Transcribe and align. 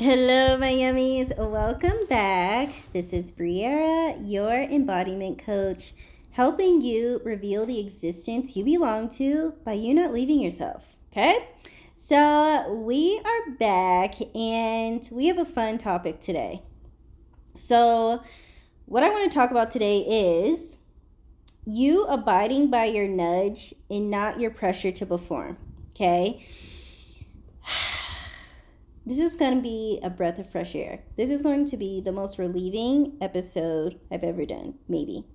Hello, 0.00 0.56
my 0.56 0.72
yummies. 0.72 1.38
Welcome 1.38 2.06
back. 2.08 2.92
This 2.92 3.12
is 3.12 3.30
Briera, 3.30 4.18
your 4.20 4.54
embodiment 4.54 5.38
coach, 5.38 5.92
helping 6.32 6.80
you 6.80 7.20
reveal 7.24 7.64
the 7.64 7.78
existence 7.78 8.56
you 8.56 8.64
belong 8.64 9.08
to 9.10 9.54
by 9.64 9.74
you 9.74 9.94
not 9.94 10.12
leaving 10.12 10.40
yourself. 10.40 10.96
Okay? 11.12 11.48
So, 11.94 12.74
we 12.74 13.22
are 13.24 13.52
back 13.52 14.16
and 14.34 15.08
we 15.12 15.28
have 15.28 15.38
a 15.38 15.44
fun 15.44 15.78
topic 15.78 16.20
today. 16.20 16.62
So, 17.54 18.20
what 18.86 19.04
I 19.04 19.10
want 19.10 19.30
to 19.30 19.38
talk 19.38 19.52
about 19.52 19.70
today 19.70 19.98
is 19.98 20.78
you 21.64 22.02
abiding 22.06 22.68
by 22.68 22.86
your 22.86 23.06
nudge 23.06 23.72
and 23.88 24.10
not 24.10 24.40
your 24.40 24.50
pressure 24.50 24.90
to 24.90 25.06
perform. 25.06 25.56
Okay? 25.90 26.44
This 29.06 29.18
is 29.18 29.36
going 29.36 29.56
to 29.56 29.62
be 29.62 30.00
a 30.02 30.08
breath 30.08 30.38
of 30.38 30.50
fresh 30.50 30.74
air. 30.74 31.02
This 31.16 31.28
is 31.28 31.42
going 31.42 31.66
to 31.66 31.76
be 31.76 32.00
the 32.00 32.12
most 32.12 32.38
relieving 32.38 33.18
episode 33.20 34.00
I've 34.10 34.24
ever 34.24 34.46
done, 34.46 34.74
maybe. 34.88 35.26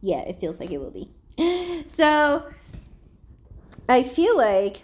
Yeah, 0.00 0.20
it 0.20 0.40
feels 0.40 0.58
like 0.58 0.70
it 0.70 0.78
will 0.78 0.90
be. 0.90 1.10
So, 1.88 2.50
I 3.88 4.02
feel 4.02 4.36
like 4.36 4.82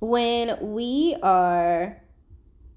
when 0.00 0.56
we 0.72 1.16
are 1.22 2.00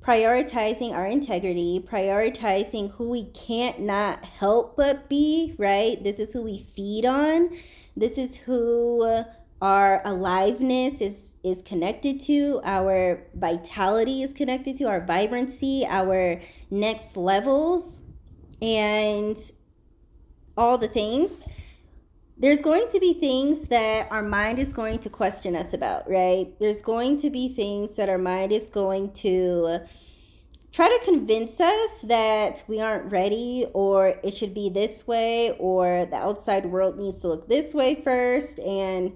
prioritizing 0.01 0.91
our 0.91 1.05
integrity, 1.05 1.85
prioritizing 1.89 2.91
who 2.95 3.09
we 3.09 3.25
can't 3.25 3.79
not 3.79 4.25
help 4.25 4.75
but 4.75 5.07
be, 5.07 5.55
right? 5.57 6.03
This 6.03 6.19
is 6.19 6.33
who 6.33 6.41
we 6.41 6.67
feed 6.75 7.05
on. 7.05 7.55
This 7.95 8.17
is 8.17 8.37
who 8.37 9.23
our 9.63 10.01
aliveness 10.03 10.99
is 10.99 11.31
is 11.41 11.61
connected 11.61 12.19
to 12.19 12.59
our 12.65 13.25
vitality 13.33 14.21
is 14.21 14.33
connected 14.33 14.75
to 14.75 14.83
our 14.83 15.03
vibrancy 15.05 15.85
our 15.87 16.39
next 16.69 17.15
levels 17.15 18.01
and 18.61 19.37
all 20.57 20.77
the 20.77 20.87
things. 20.87 21.45
There's 22.37 22.61
going 22.61 22.89
to 22.89 22.99
be 22.99 23.13
things 23.13 23.69
that 23.69 24.11
our 24.11 24.21
mind 24.21 24.59
is 24.59 24.73
going 24.73 24.99
to 24.99 25.09
question 25.09 25.55
us 25.55 25.73
about 25.73 26.09
right? 26.09 26.53
There's 26.59 26.81
going 26.81 27.17
to 27.21 27.29
be 27.29 27.47
things 27.47 27.95
that 27.95 28.09
our 28.09 28.17
mind 28.17 28.51
is 28.51 28.69
going 28.69 29.13
to 29.13 29.79
try 30.73 30.89
to 30.89 31.05
convince 31.05 31.61
us 31.61 32.01
that 32.01 32.63
we 32.67 32.81
aren't 32.81 33.11
ready 33.11 33.67
or 33.73 34.19
it 34.23 34.31
should 34.31 34.53
be 34.53 34.69
this 34.69 35.07
way 35.07 35.55
or 35.57 36.05
the 36.05 36.17
outside 36.17 36.65
world 36.65 36.97
needs 36.97 37.21
to 37.21 37.29
look 37.29 37.47
this 37.47 37.73
way 37.73 37.95
first. 37.95 38.59
And 38.59 39.15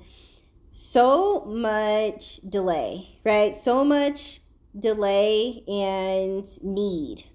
so 0.70 1.46
much 1.46 2.38
delay, 2.38 3.20
right? 3.24 3.56
So 3.56 3.84
much 3.84 4.42
delay 4.78 5.64
and 5.68 6.46
need. 6.64 7.26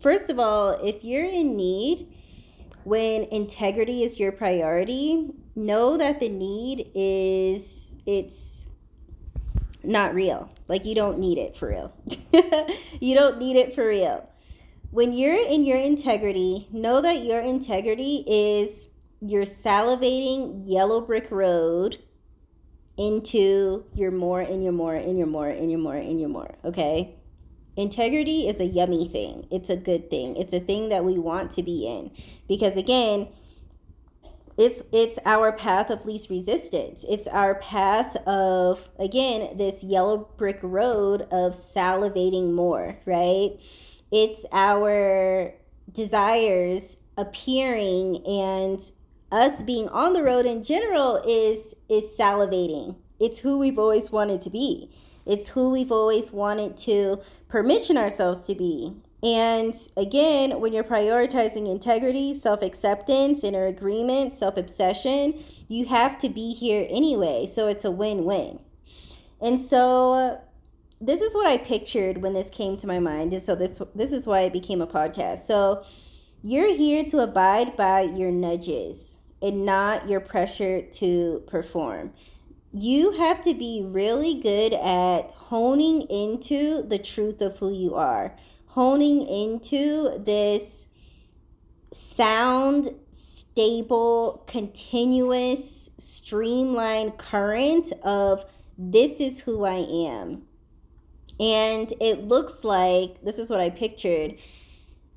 First 0.00 0.30
of 0.30 0.38
all, 0.38 0.72
if 0.84 1.04
you're 1.04 1.24
in 1.24 1.56
need, 1.56 2.12
when 2.84 3.24
integrity 3.24 4.02
is 4.02 4.18
your 4.20 4.32
priority, 4.32 5.30
know 5.56 5.96
that 5.96 6.20
the 6.20 6.28
need 6.28 6.90
is 6.94 7.96
it's 8.06 8.66
not 9.82 10.14
real. 10.14 10.50
Like 10.68 10.84
you 10.84 10.94
don't 10.94 11.18
need 11.18 11.38
it 11.38 11.56
for 11.56 11.68
real. 11.68 11.94
you 13.00 13.14
don't 13.14 13.38
need 13.38 13.56
it 13.56 13.74
for 13.74 13.86
real. 13.86 14.28
When 14.90 15.12
you're 15.12 15.34
in 15.34 15.64
your 15.64 15.78
integrity, 15.78 16.68
know 16.70 17.00
that 17.00 17.24
your 17.24 17.40
integrity 17.40 18.24
is 18.26 18.88
you're 19.20 19.42
salivating 19.42 20.62
yellow 20.66 21.00
brick 21.00 21.30
road 21.30 21.98
into 22.96 23.84
your 23.94 24.10
more 24.10 24.40
and 24.40 24.62
your 24.62 24.72
more 24.72 24.94
and 24.94 25.18
your 25.18 25.26
more 25.26 25.48
and 25.48 25.70
your 25.70 25.80
more 25.80 25.96
and 25.96 26.20
your 26.20 26.28
more. 26.28 26.54
Okay. 26.64 27.16
Integrity 27.76 28.46
is 28.46 28.60
a 28.60 28.64
yummy 28.64 29.08
thing. 29.08 29.48
It's 29.50 29.68
a 29.68 29.76
good 29.76 30.08
thing. 30.08 30.36
It's 30.36 30.52
a 30.52 30.60
thing 30.60 30.90
that 30.90 31.04
we 31.04 31.18
want 31.18 31.50
to 31.52 31.62
be 31.62 31.86
in 31.86 32.12
because 32.46 32.76
again, 32.76 33.28
it's 34.56 34.82
it's 34.92 35.18
our 35.24 35.50
path 35.50 35.90
of 35.90 36.06
least 36.06 36.30
resistance. 36.30 37.04
It's 37.08 37.26
our 37.26 37.56
path 37.56 38.16
of 38.26 38.88
again 38.98 39.56
this 39.56 39.82
yellow 39.82 40.28
brick 40.36 40.60
road 40.62 41.22
of 41.32 41.52
salivating 41.52 42.52
more, 42.52 42.96
right? 43.04 43.58
It's 44.12 44.46
our 44.52 45.54
desires 45.90 46.98
appearing 47.16 48.24
and 48.24 48.80
us 49.34 49.62
being 49.62 49.88
on 49.88 50.12
the 50.12 50.22
road 50.22 50.46
in 50.46 50.62
general 50.62 51.16
is 51.26 51.74
is 51.88 52.04
salivating. 52.16 52.94
It's 53.18 53.40
who 53.40 53.58
we've 53.58 53.78
always 53.78 54.12
wanted 54.12 54.40
to 54.42 54.50
be. 54.50 54.90
It's 55.26 55.50
who 55.50 55.70
we've 55.70 55.90
always 55.90 56.30
wanted 56.30 56.76
to 56.78 57.20
permission 57.48 57.96
ourselves 57.96 58.46
to 58.46 58.54
be. 58.54 58.94
And 59.24 59.74
again, 59.96 60.60
when 60.60 60.72
you're 60.72 60.84
prioritizing 60.84 61.68
integrity, 61.68 62.34
self 62.34 62.62
acceptance, 62.62 63.42
inner 63.42 63.66
agreement, 63.66 64.34
self 64.34 64.56
obsession, 64.56 65.42
you 65.66 65.86
have 65.86 66.16
to 66.18 66.28
be 66.28 66.54
here 66.54 66.86
anyway. 66.88 67.46
So 67.46 67.66
it's 67.66 67.84
a 67.84 67.90
win 67.90 68.24
win. 68.24 68.60
And 69.40 69.60
so 69.60 70.40
this 71.00 71.20
is 71.20 71.34
what 71.34 71.48
I 71.48 71.58
pictured 71.58 72.18
when 72.18 72.34
this 72.34 72.50
came 72.50 72.76
to 72.76 72.86
my 72.86 73.00
mind. 73.00 73.32
And 73.32 73.42
so 73.42 73.56
this 73.56 73.82
this 73.96 74.12
is 74.12 74.28
why 74.28 74.42
it 74.42 74.52
became 74.52 74.80
a 74.80 74.86
podcast. 74.86 75.40
So 75.40 75.84
you're 76.44 76.72
here 76.72 77.02
to 77.06 77.18
abide 77.18 77.76
by 77.76 78.02
your 78.02 78.30
nudges 78.30 79.18
and 79.42 79.64
not 79.64 80.08
your 80.08 80.20
pressure 80.20 80.82
to 80.82 81.42
perform. 81.46 82.12
You 82.72 83.12
have 83.12 83.40
to 83.42 83.54
be 83.54 83.82
really 83.84 84.40
good 84.40 84.72
at 84.72 85.30
honing 85.32 86.02
into 86.02 86.82
the 86.82 86.98
truth 86.98 87.40
of 87.40 87.58
who 87.58 87.72
you 87.72 87.94
are, 87.94 88.36
honing 88.68 89.26
into 89.26 90.18
this 90.18 90.88
sound, 91.92 92.94
stable, 93.12 94.44
continuous, 94.48 95.90
streamlined 95.96 97.16
current 97.18 97.92
of 98.02 98.44
this 98.76 99.20
is 99.20 99.40
who 99.40 99.64
I 99.64 99.86
am. 100.10 100.42
And 101.38 101.92
it 102.00 102.26
looks 102.26 102.64
like 102.64 103.22
this 103.22 103.38
is 103.38 103.50
what 103.50 103.60
I 103.60 103.70
pictured 103.70 104.36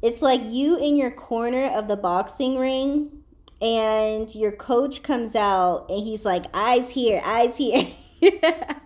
it's 0.01 0.22
like 0.22 0.41
you 0.44 0.77
in 0.77 0.95
your 0.95 1.11
corner 1.11 1.66
of 1.66 1.88
the 1.88 1.97
boxing 1.97 2.57
ring 2.57 3.16
and 3.62 4.34
your 4.35 4.51
coach 4.51 5.03
comes 5.03 5.35
out 5.35 5.85
and 5.90 6.03
he's 6.03 6.25
like 6.25 6.45
eyes 6.53 6.91
here 6.91 7.22
eyes 7.23 7.57
here. 7.57 7.88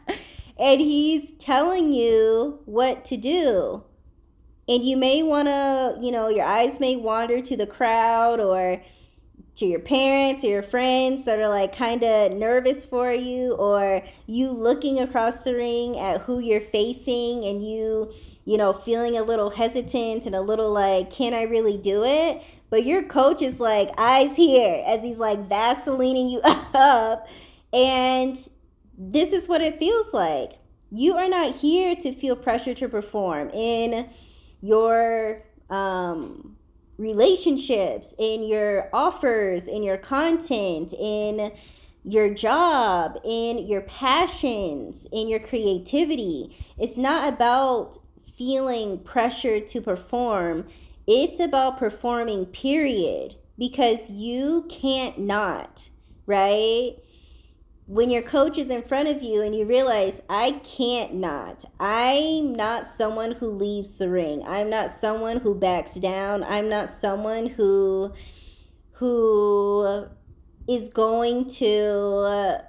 And 0.62 0.80
he's 0.80 1.32
telling 1.34 1.92
you 1.92 2.60
what 2.66 3.04
to 3.06 3.18
do. 3.18 3.84
And 4.70 4.86
you 4.86 4.96
may 4.96 5.24
want 5.24 5.48
to 5.48 5.98
you 6.00 6.12
know 6.12 6.30
your 6.30 6.46
eyes 6.46 6.80
may 6.80 6.96
wander 6.96 7.42
to 7.42 7.58
the 7.58 7.66
crowd 7.66 8.40
or 8.40 8.82
to 9.56 9.66
your 9.66 9.80
parents 9.80 10.44
or 10.44 10.48
your 10.48 10.64
friends 10.64 11.26
that 11.26 11.40
are 11.40 11.50
like 11.50 11.76
kind 11.76 12.04
of 12.04 12.34
nervous 12.34 12.86
for 12.86 13.12
you 13.12 13.54
or 13.54 14.04
you 14.28 14.52
looking 14.52 15.00
across 15.00 15.44
the 15.44 15.56
ring 15.56 15.98
at 15.98 16.22
who 16.22 16.40
you're 16.40 16.62
facing 16.62 17.44
and 17.44 17.62
you 17.62 18.14
you 18.46 18.56
know 18.56 18.72
feeling 18.72 19.18
a 19.18 19.24
little 19.24 19.50
hesitant 19.50 20.26
and 20.26 20.34
a 20.34 20.42
little 20.42 20.72
like 20.72 21.10
can 21.10 21.34
i 21.34 21.42
really 21.42 21.78
do 21.78 22.02
it 22.04 22.42
but 22.72 22.84
your 22.84 23.04
coach 23.04 23.44
is 23.44 23.60
like 23.60 23.92
eyes 24.00 24.36
here 24.36 24.84
as 24.88 25.04
he's 25.04 25.20
like 25.20 25.48
vaselining 25.48 26.32
you 26.32 26.42
up 26.74 27.28
and 27.72 28.50
this 28.98 29.32
is 29.32 29.48
what 29.48 29.62
it 29.62 29.78
feels 29.78 30.12
like 30.14 30.54
you 30.92 31.16
are 31.16 31.30
not 31.30 31.54
here 31.56 31.96
to 31.96 32.12
feel 32.12 32.36
pressure 32.36 32.74
to 32.74 32.90
perform 32.90 33.50
in 33.52 34.10
your 34.62 35.44
um 35.70 36.58
relationships, 37.02 38.14
in 38.20 38.44
your 38.44 38.88
offers, 38.94 39.68
in 39.68 39.82
your 39.82 39.98
content, 39.98 40.94
in 40.94 41.52
your 42.04 42.32
job, 42.34 43.20
in 43.26 43.58
your 43.58 43.82
passions, 43.82 45.08
in 45.12 45.28
your 45.28 45.40
creativity. 45.40 46.56
It's 46.78 46.98
not 46.98 47.28
about 47.28 47.98
feeling 48.38 49.00
pressure 49.00 49.60
to 49.60 49.82
perform, 49.82 50.68
it's 51.08 51.40
about 51.40 51.78
performing, 51.78 52.46
period, 52.46 53.36
because 53.58 54.10
you 54.10 54.66
can't 54.70 55.20
not, 55.20 55.90
right? 56.26 56.96
when 57.92 58.10
your 58.10 58.22
coach 58.22 58.58
is 58.58 58.70
in 58.70 58.82
front 58.82 59.10
of 59.10 59.22
you 59.22 59.42
and 59.42 59.54
you 59.54 59.66
realize 59.66 60.22
I 60.30 60.62
can't 60.64 61.14
not. 61.14 61.66
I'm 61.78 62.56
not 62.56 62.88
someone 62.88 63.34
who 63.34 63.48
leaves 63.48 63.98
the 63.98 64.10
ring. 64.10 64.42
I'm 64.48 64.70
not 64.70 64.92
someone 64.92 65.42
who 65.42 65.54
backs 65.54 65.96
down. 65.96 66.42
I'm 66.42 66.70
not 66.70 66.90
someone 66.90 67.48
who 67.48 68.14
who 68.94 70.06
is 70.70 70.88
going 70.88 71.50
to 71.56 72.62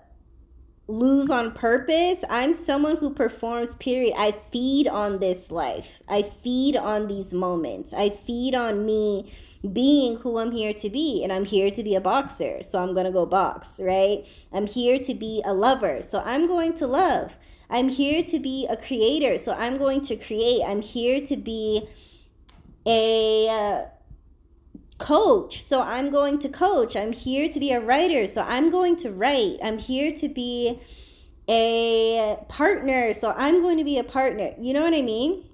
lose 0.88 1.30
on 1.30 1.52
purpose. 1.52 2.24
I'm 2.28 2.54
someone 2.54 2.96
who 2.96 3.12
performs, 3.12 3.76
period. 3.76 4.14
I 4.16 4.32
feed 4.50 4.88
on 4.88 5.18
this 5.18 5.50
life. 5.50 6.02
I 6.08 6.22
feed 6.22 6.76
on 6.76 7.08
these 7.08 7.32
moments. 7.32 7.92
I 7.92 8.10
feed 8.10 8.54
on 8.54 8.84
me 8.84 9.32
being 9.72 10.16
who 10.18 10.38
I'm 10.38 10.50
here 10.50 10.74
to 10.74 10.90
be. 10.90 11.22
And 11.22 11.32
I'm 11.32 11.44
here 11.44 11.70
to 11.70 11.82
be 11.82 11.94
a 11.94 12.00
boxer. 12.00 12.62
So 12.62 12.80
I'm 12.80 12.94
going 12.94 13.06
to 13.06 13.12
go 13.12 13.24
box, 13.26 13.80
right? 13.82 14.26
I'm 14.52 14.66
here 14.66 14.98
to 14.98 15.14
be 15.14 15.42
a 15.44 15.54
lover. 15.54 16.02
So 16.02 16.20
I'm 16.24 16.46
going 16.46 16.74
to 16.74 16.86
love. 16.86 17.36
I'm 17.70 17.88
here 17.88 18.22
to 18.24 18.38
be 18.38 18.66
a 18.68 18.76
creator. 18.76 19.38
So 19.38 19.54
I'm 19.54 19.78
going 19.78 20.02
to 20.02 20.16
create. 20.16 20.62
I'm 20.66 20.82
here 20.82 21.20
to 21.22 21.36
be 21.36 21.88
a 22.84 23.48
uh, 23.48 23.86
coach. 25.02 25.62
So 25.62 25.82
I'm 25.82 26.10
going 26.10 26.38
to 26.38 26.48
coach. 26.48 26.96
I'm 26.96 27.12
here 27.12 27.48
to 27.48 27.58
be 27.58 27.72
a 27.72 27.80
writer. 27.80 28.26
So 28.26 28.42
I'm 28.42 28.70
going 28.70 28.96
to 28.96 29.10
write. 29.10 29.58
I'm 29.62 29.78
here 29.78 30.12
to 30.12 30.28
be 30.28 30.80
a 31.48 32.38
partner. 32.48 33.12
So 33.12 33.34
I'm 33.36 33.62
going 33.62 33.78
to 33.78 33.84
be 33.84 33.98
a 33.98 34.04
partner. 34.04 34.54
You 34.58 34.72
know 34.72 34.82
what 34.82 34.94
I 34.94 35.02
mean? 35.02 35.48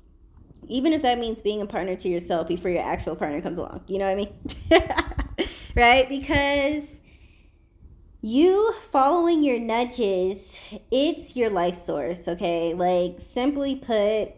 Even 0.69 0.93
if 0.93 1.00
that 1.03 1.19
means 1.19 1.41
being 1.41 1.62
a 1.62 1.67
partner 1.67 1.97
to 1.97 2.09
yourself 2.09 2.47
before 2.47 2.71
your 2.71 2.85
actual 2.85 3.17
partner 3.17 3.41
comes 3.41 3.59
along. 3.59 3.85
You 3.87 3.99
know 3.99 4.15
what 4.15 4.27
I 4.71 5.41
mean? 5.41 5.49
right? 5.75 6.06
Because 6.09 7.01
you 8.21 8.73
following 8.73 9.43
your 9.43 9.59
nudges, 9.59 10.61
it's 10.91 11.37
your 11.37 11.49
life 11.49 11.77
source, 11.77 12.29
okay? 12.29 12.75
Like, 12.75 13.21
simply 13.21 13.77
put, 13.77 14.33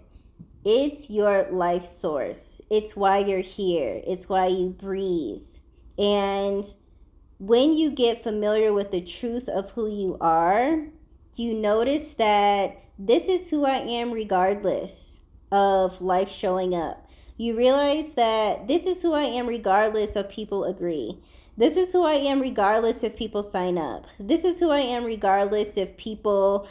it's 0.64 1.08
your 1.10 1.46
life 1.50 1.84
source. 1.84 2.60
It's 2.70 2.96
why 2.96 3.18
you're 3.18 3.40
here, 3.40 4.00
it's 4.06 4.28
why 4.28 4.46
you 4.46 4.70
breathe. 4.70 5.42
And 5.98 6.64
when 7.38 7.72
you 7.72 7.90
get 7.90 8.22
familiar 8.22 8.72
with 8.72 8.90
the 8.90 9.00
truth 9.00 9.48
of 9.48 9.72
who 9.72 9.88
you 9.88 10.16
are, 10.20 10.86
you 11.36 11.54
notice 11.54 12.14
that 12.14 12.82
this 12.98 13.28
is 13.28 13.48
who 13.50 13.64
I 13.64 13.76
am 13.76 14.12
regardless 14.12 15.20
of 15.50 16.00
life 16.00 16.30
showing 16.30 16.74
up. 16.74 17.08
You 17.36 17.56
realize 17.56 18.14
that 18.14 18.68
this 18.68 18.84
is 18.84 19.00
who 19.00 19.14
I 19.14 19.22
am 19.22 19.46
regardless 19.46 20.16
of 20.16 20.28
people 20.28 20.64
agree. 20.64 21.18
This 21.56 21.76
is 21.76 21.92
who 21.92 22.04
I 22.04 22.14
am 22.14 22.40
regardless 22.40 23.02
if 23.02 23.16
people 23.16 23.42
sign 23.42 23.78
up. 23.78 24.06
This 24.18 24.44
is 24.44 24.60
who 24.60 24.70
I 24.70 24.80
am 24.80 25.04
regardless 25.04 25.76
if 25.76 25.96
people 25.96 26.68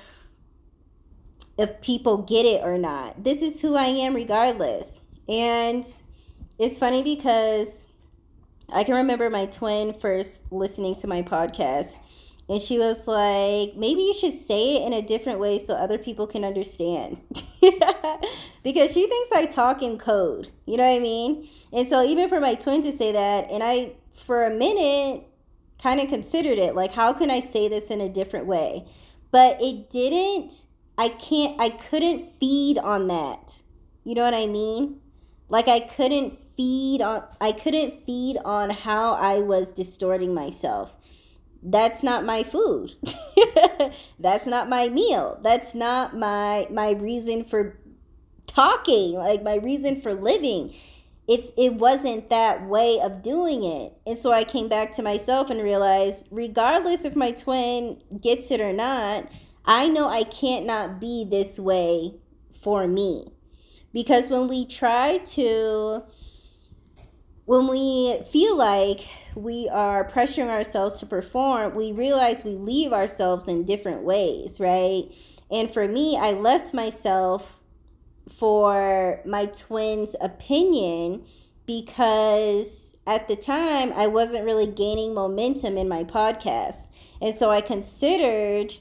if 1.59 1.81
people 1.81 2.19
get 2.19 2.45
it 2.45 2.63
or 2.63 2.77
not. 2.77 3.23
This 3.23 3.41
is 3.41 3.61
who 3.61 3.75
I 3.75 3.85
am 3.85 4.15
regardless. 4.15 5.01
And 5.27 5.85
it's 6.57 6.77
funny 6.77 7.03
because 7.03 7.85
I 8.71 8.83
can 8.83 8.95
remember 8.95 9.29
my 9.29 9.45
twin 9.45 9.93
first 9.99 10.39
listening 10.51 10.95
to 10.97 11.07
my 11.07 11.21
podcast 11.21 11.99
and 12.49 12.59
she 12.59 12.79
was 12.79 13.07
like, 13.07 13.75
maybe 13.75 14.01
you 14.01 14.13
should 14.15 14.33
say 14.33 14.77
it 14.77 14.87
in 14.87 14.93
a 14.93 15.03
different 15.03 15.39
way 15.39 15.59
so 15.59 15.75
other 15.75 15.99
people 15.99 16.25
can 16.25 16.43
understand. 16.43 17.21
because 18.63 18.91
she 18.91 19.07
thinks 19.07 19.31
I 19.31 19.45
talk 19.45 19.83
in 19.83 19.99
code. 19.99 20.49
You 20.65 20.77
know 20.77 20.89
what 20.89 20.95
I 20.95 20.99
mean? 20.99 21.47
And 21.71 21.87
so 21.87 22.03
even 22.03 22.27
for 22.27 22.39
my 22.39 22.55
twin 22.55 22.81
to 22.81 22.91
say 22.91 23.11
that, 23.11 23.51
and 23.51 23.61
I, 23.61 23.91
for 24.13 24.45
a 24.45 24.49
minute, 24.49 25.27
kind 25.81 25.99
of 25.99 26.09
considered 26.09 26.57
it 26.57 26.73
like, 26.73 26.91
how 26.91 27.13
can 27.13 27.29
I 27.29 27.39
say 27.39 27.67
this 27.67 27.91
in 27.91 28.01
a 28.01 28.09
different 28.09 28.47
way? 28.47 28.87
But 29.29 29.61
it 29.61 29.91
didn't, 29.91 30.65
I 30.99 31.07
can't, 31.07 31.59
I 31.61 31.69
couldn't 31.69 32.29
feed 32.41 32.77
on 32.77 33.07
that. 33.07 33.61
You 34.03 34.15
know 34.15 34.23
what 34.23 34.33
I 34.33 34.47
mean? 34.47 34.99
Like 35.47 35.69
I 35.69 35.79
couldn't 35.79 36.37
feed 36.57 37.01
on, 37.01 37.23
I 37.39 37.53
couldn't 37.53 38.05
feed 38.05 38.37
on 38.43 38.69
how 38.69 39.13
I 39.13 39.39
was 39.39 39.71
distorting 39.71 40.33
myself. 40.33 40.97
That's 41.63 42.03
not 42.03 42.25
my 42.25 42.43
food. 42.43 42.95
That's 44.19 44.45
not 44.45 44.67
my 44.67 44.89
meal. 44.89 45.39
That's 45.41 45.73
not 45.73 46.17
my 46.17 46.67
my 46.69 46.91
reason 46.91 47.45
for 47.45 47.79
talking 48.45 49.13
like 49.13 49.41
my 49.41 49.55
reason 49.55 49.95
for 49.95 50.13
living. 50.13 50.75
It's 51.29 51.53
it 51.57 51.75
wasn't 51.75 52.29
that 52.29 52.67
way 52.67 52.99
of 52.99 53.21
doing 53.21 53.63
it. 53.63 53.93
And 54.05 54.17
so 54.17 54.33
i 54.33 54.43
came 54.43 54.67
back 54.67 54.91
to 54.93 55.01
myself 55.01 55.49
and 55.49 55.61
realized 55.61 56.27
regardless 56.29 57.05
if 57.05 57.15
my 57.15 57.31
twin 57.31 58.01
gets 58.21 58.51
it 58.51 58.59
or 58.59 58.73
not 58.73 59.29
i 59.69 59.87
know 59.87 60.09
i 60.09 60.23
can't 60.23 60.65
not 60.65 60.99
be 60.99 61.23
this 61.23 61.57
way 61.57 62.15
for 62.51 62.87
me 62.87 63.31
because 63.93 64.29
when 64.29 64.49
we 64.49 64.65
try 64.65 65.17
to 65.19 66.03
when 67.49 67.67
we 67.67 68.21
feel 68.31 68.55
like 68.55 69.07
we 69.33 69.67
are 69.69 70.07
pressuring 70.07 70.49
ourselves 70.49 70.99
to 70.99 71.05
perform, 71.07 71.73
we 71.73 71.91
realize 71.91 72.43
we 72.43 72.51
leave 72.51 72.93
ourselves 72.93 73.47
in 73.47 73.65
different 73.65 74.03
ways, 74.03 74.59
right? 74.59 75.05
And 75.49 75.67
for 75.73 75.87
me, 75.87 76.15
I 76.15 76.29
left 76.29 76.75
myself 76.75 77.59
for 78.29 79.21
my 79.25 79.47
twin's 79.47 80.15
opinion 80.21 81.25
because 81.65 82.95
at 83.07 83.27
the 83.27 83.35
time 83.35 83.93
I 83.93 84.05
wasn't 84.05 84.45
really 84.45 84.67
gaining 84.67 85.15
momentum 85.15 85.75
in 85.75 85.89
my 85.89 86.03
podcast. 86.03 86.87
And 87.19 87.33
so 87.33 87.49
I 87.49 87.61
considered 87.61 88.75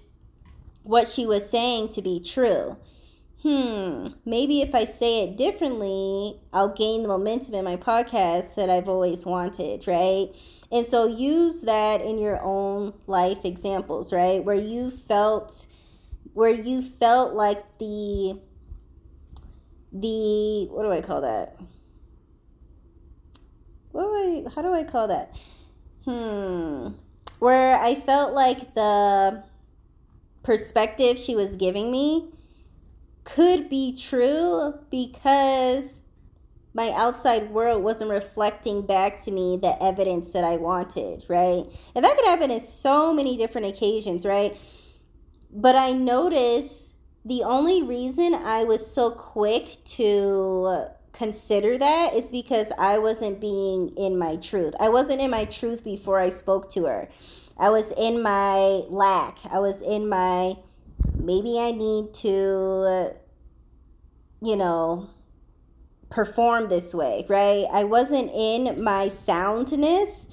what 0.89 1.07
she 1.07 1.27
was 1.27 1.49
saying 1.49 1.89
to 1.89 2.03
be 2.03 2.21
true 2.21 2.77
hmm, 3.43 4.07
maybe 4.25 4.63
if 4.63 4.75
I 4.75 4.85
say 4.85 5.25
it 5.25 5.37
differently, 5.37 6.41
I'll 6.53 6.75
gain 6.75 7.03
the 7.03 7.09
momentum 7.09 7.55
in 7.55 7.65
my 7.65 7.77
podcast 7.77 8.55
that 8.57 8.69
I've 8.69 8.89
always 8.89 9.25
wanted, 9.25 9.87
right? 9.87 10.29
And 10.73 10.85
so 10.85 11.07
use 11.07 11.63
that 11.63 12.01
in 12.01 12.19
your 12.19 12.43
own 12.43 12.95
life 13.07 13.45
examples, 13.45 14.13
right? 14.13 14.43
Where 14.43 14.57
you 14.57 14.91
felt 14.91 15.67
where 16.35 16.51
you 16.51 16.83
felt 16.83 17.35
like 17.35 17.63
the 17.79 18.41
the 19.93 20.67
what 20.71 20.83
do 20.83 20.93
I 20.93 21.01
call 21.01 21.21
that? 21.23 21.57
What 23.93 24.03
do 24.03 24.15
I 24.15 24.51
how 24.55 24.63
do 24.63 24.75
I 24.75 24.83
call 24.83 25.09
that? 25.09 25.35
Hmm. 26.05 26.89
Where 27.39 27.79
I 27.79 27.95
felt 27.95 28.35
like 28.35 28.75
the 28.75 29.45
perspective 30.43 31.19
she 31.19 31.35
was 31.35 31.57
giving 31.57 31.91
me 31.91 32.31
could 33.25 33.69
be 33.69 33.95
true 33.97 34.75
because 34.91 36.03
my 36.73 36.91
outside 36.93 37.51
world 37.51 37.83
wasn't 37.83 38.11
reflecting 38.11 38.87
back 38.87 39.21
to 39.25 39.31
me 39.31 39.59
the 39.61 39.77
evidence 39.83 40.33
that 40.33 40.45
I 40.45 40.57
wanted, 40.57 41.25
right? 41.29 41.65
And 41.95 42.05
that 42.05 42.17
could 42.17 42.27
happen 42.27 42.51
in 42.51 42.61
so 42.61 43.13
many 43.13 43.37
different 43.37 43.67
occasions, 43.67 44.25
right? 44.25 44.57
But 45.51 45.77
I 45.77 45.93
noticed 45.93 46.95
the 47.25 47.43
only 47.43 47.83
reason 47.83 48.33
I 48.33 48.65
was 48.65 48.87
so 48.87 49.11
quick 49.11 49.85
to 49.97 50.87
consider 51.13 51.77
that 51.77 52.15
is 52.15 52.31
because 52.31 52.71
I 52.79 52.99
wasn't 52.99 53.41
being 53.41 53.89
in 53.97 54.19
my 54.19 54.37
truth. 54.37 54.75
I 54.79 54.89
wasn't 54.89 55.21
in 55.21 55.31
my 55.31 55.45
truth 55.47 55.83
before 55.83 56.21
I 56.21 56.31
spoke 56.31 56.71
to 56.71 56.85
her. 56.85 57.09
I 57.59 57.71
was 57.71 57.93
in 57.97 58.23
my 58.23 58.83
lack. 58.89 59.39
I 59.51 59.59
was 59.59 59.83
in 59.83 60.09
my 60.09 60.57
maybe 61.17 61.59
I 61.59 61.73
need 61.73 62.15
to, 62.15 63.15
you 64.41 64.57
know, 64.57 65.11
perform 66.11 66.69
this 66.69 66.95
way, 66.95 67.27
right? 67.29 67.67
I 67.71 67.85
wasn't 67.85 68.31
in 68.33 68.83
my 68.83 69.09
soundness. 69.09 70.29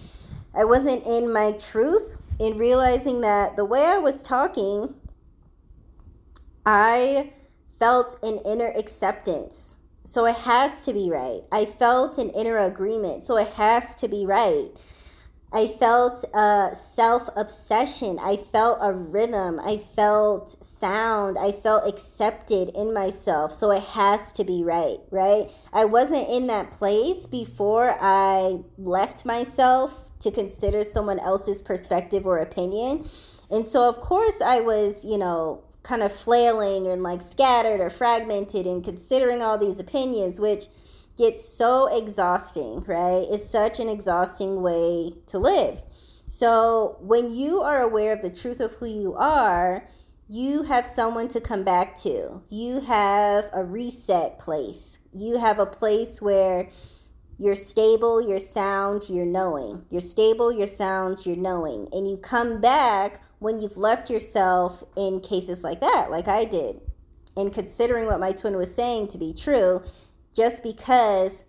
I 0.54 0.64
wasn't 0.64 1.06
in 1.06 1.32
my 1.34 1.54
truth 1.54 2.22
in 2.40 2.58
realizing 2.58 3.22
that 3.22 3.56
the 3.56 3.66
way 3.66 3.86
I 3.86 3.98
was 3.98 4.24
talking, 4.24 4.96
I 6.66 7.34
felt 7.80 8.18
an 8.24 8.40
inner 8.46 8.72
acceptance. 8.76 9.78
So 10.04 10.26
it 10.26 10.36
has 10.36 10.82
to 10.84 10.94
be 10.94 11.10
right. 11.10 11.42
I 11.52 11.66
felt 11.66 12.18
an 12.18 12.30
inner 12.30 12.58
agreement. 12.58 13.24
So 13.24 13.38
it 13.38 13.48
has 13.50 13.96
to 13.96 14.08
be 14.08 14.26
right. 14.26 14.70
I 15.54 15.68
felt 15.68 16.26
a 16.34 16.72
self 16.74 17.30
obsession. 17.36 18.20
I 18.20 18.38
felt 18.38 18.80
a 18.82 18.92
rhythm. 18.92 19.60
I 19.60 19.78
felt 19.78 20.64
sound. 20.64 21.38
I 21.38 21.52
felt 21.52 21.88
accepted 21.88 22.70
in 22.76 22.94
myself. 22.94 23.54
So 23.54 23.72
it 23.72 23.84
has 23.84 24.32
to 24.34 24.44
be 24.44 24.64
right, 24.64 24.98
right? 25.12 25.50
I 25.72 25.86
wasn't 25.86 26.28
in 26.30 26.48
that 26.48 26.72
place 26.72 27.26
before 27.28 27.98
I 28.02 28.60
left 28.78 29.26
myself 29.26 30.10
to 30.20 30.32
consider 30.32 30.84
someone 30.84 31.20
else's 31.20 31.62
perspective 31.62 32.26
or 32.26 32.40
opinion. 32.40 33.08
And 33.52 33.66
so, 33.66 33.88
of 33.88 34.02
course, 34.02 34.42
I 34.42 34.60
was, 34.60 35.06
you 35.06 35.18
know, 35.18 35.64
kind 35.84 36.02
of 36.02 36.12
flailing 36.12 36.88
and 36.88 37.04
like 37.04 37.22
scattered 37.22 37.80
or 37.80 37.90
fragmented 37.90 38.66
and 38.66 38.84
considering 38.84 39.42
all 39.42 39.58
these 39.58 39.80
opinions, 39.80 40.40
which 40.40 40.66
gets 41.18 41.48
so 41.48 41.88
exhausting, 41.96 42.82
right? 42.82 43.26
It's 43.30 43.46
such 43.46 43.80
an 43.80 43.90
exhausting 43.90 44.62
way 44.62 45.14
to 45.28 45.40
live. 45.40 45.82
So, 46.28 46.98
when 47.02 47.34
you 47.34 47.62
are 47.62 47.82
aware 47.82 48.12
of 48.12 48.22
the 48.22 48.32
truth 48.32 48.60
of 48.60 48.74
who 48.74 48.88
you 48.88 49.16
are, 49.16 49.88
you 50.28 50.64
have 50.64 50.88
someone 50.88 51.28
to 51.30 51.40
come 51.40 51.64
back 51.64 51.96
to. 51.98 52.42
You 52.50 52.80
have 52.80 53.48
a 53.54 53.64
reset 53.64 54.40
place. 54.40 55.00
You 55.14 55.38
have 55.38 55.60
a 55.60 55.68
place 55.68 56.22
where 56.22 56.68
you're 57.38 57.56
stable, 57.56 58.28
you're 58.28 58.40
sound, 58.40 59.04
you're 59.08 59.26
knowing. 59.26 59.86
You're 59.92 60.02
stable, 60.02 60.52
you're 60.52 60.68
sound, 60.68 61.26
you're 61.26 61.36
knowing. 61.36 61.88
And 61.92 62.10
you 62.10 62.18
come 62.18 62.60
back 62.60 63.22
when 63.40 63.60
you've 63.60 63.78
left 63.78 64.10
yourself 64.10 64.84
in 64.96 65.20
cases 65.20 65.64
like 65.64 65.82
that, 65.82 66.10
like 66.10 66.28
I 66.28 66.46
did. 66.46 66.80
And 67.38 67.54
considering 67.54 68.06
what 68.06 68.20
my 68.20 68.32
twin 68.32 68.56
was 68.56 68.74
saying 68.74 69.10
to 69.10 69.18
be 69.18 69.34
true, 69.34 69.84
just 70.36 70.64
because 70.64 71.46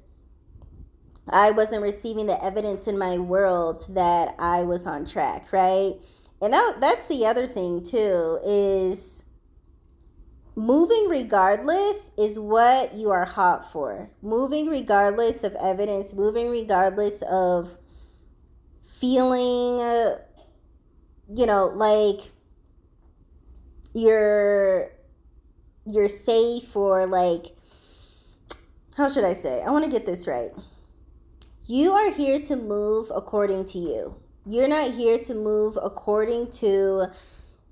I 1.29 1.51
wasn't 1.51 1.83
receiving 1.83 2.27
the 2.27 2.43
evidence 2.43 2.87
in 2.87 2.97
my 2.97 3.19
world 3.19 3.85
that 3.91 4.35
I 4.39 4.63
was 4.63 4.87
on 4.87 5.05
track, 5.05 5.53
right? 5.53 5.95
And 6.41 6.53
that, 6.53 6.81
that's 6.81 7.09
the 7.09 7.27
other 7.27 7.47
thing 7.47 7.83
too 7.83 8.39
is 8.45 9.25
moving 10.55 11.09
regardless 11.09 12.13
is 12.17 12.39
what 12.39 12.95
you 12.95 13.11
are 13.11 13.25
hot 13.25 13.71
for. 13.71 14.09
Moving 14.23 14.69
regardless 14.69 15.43
of 15.43 15.55
evidence, 15.57 16.15
moving 16.15 16.49
regardless 16.49 17.23
of 17.23 17.77
feeling, 18.81 19.81
uh, 19.81 20.19
you 21.35 21.47
know, 21.47 21.67
like 21.75 22.33
you're 23.95 24.93
you're 25.87 26.09
safe 26.09 26.77
or 26.77 27.07
like 27.07 27.56
how 28.97 29.09
should 29.09 29.25
I 29.25 29.35
say? 29.35 29.63
I 29.63 29.71
want 29.71 29.85
to 29.85 29.91
get 29.91 30.07
this 30.07 30.27
right. 30.27 30.51
You 31.67 31.93
are 31.93 32.11
here 32.11 32.39
to 32.41 32.57
move 32.57 33.13
according 33.15 33.67
to 33.67 33.79
you. 33.79 34.15
You're 34.47 34.69
not 34.69 34.93
here 34.93 35.19
to 35.19 35.35
move 35.35 35.77
according 35.83 36.51
to 36.53 37.09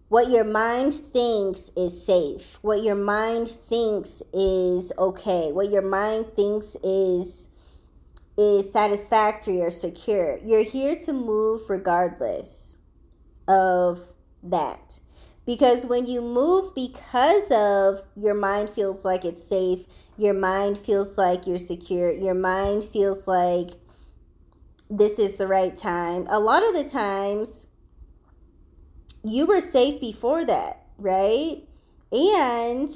what 0.09 0.29
your 0.31 0.45
mind 0.45 0.93
thinks 0.93 1.71
is 1.77 2.05
safe, 2.05 2.59
what 2.61 2.83
your 2.83 2.95
mind 2.95 3.49
thinks 3.49 4.23
is 4.33 4.93
okay, 4.99 5.51
what 5.51 5.71
your 5.71 5.83
mind 5.83 6.27
thinks 6.37 6.77
is 6.85 7.49
is 8.37 8.71
satisfactory 8.73 9.63
or 9.63 9.71
secure. 9.71 10.39
You're 10.45 10.65
here 10.65 10.97
to 11.05 11.13
move 11.13 11.71
regardless 11.71 12.77
of 13.47 14.01
that. 14.43 14.99
Because 15.47 15.87
when 15.87 16.07
you 16.07 16.21
move 16.21 16.75
because 16.75 17.51
of 17.51 18.03
your 18.17 18.35
mind 18.35 18.71
feels 18.71 19.05
like 19.05 19.25
it's 19.25 19.45
safe, 19.45 19.87
your 20.17 20.35
mind 20.35 20.79
feels 20.79 21.19
like 21.19 21.47
you're 21.47 21.59
secure, 21.59 22.13
your 22.13 22.35
mind 22.35 22.85
feels 22.85 23.27
like 23.27 23.71
this 24.91 25.19
is 25.19 25.37
the 25.37 25.47
right 25.47 25.75
time. 25.75 26.27
A 26.29 26.39
lot 26.39 26.67
of 26.67 26.75
the 26.75 26.85
times 26.85 27.67
you 29.25 29.47
were 29.47 29.61
safe 29.61 30.01
before 30.01 30.45
that, 30.45 30.87
right? 30.99 31.63
And 32.13 32.89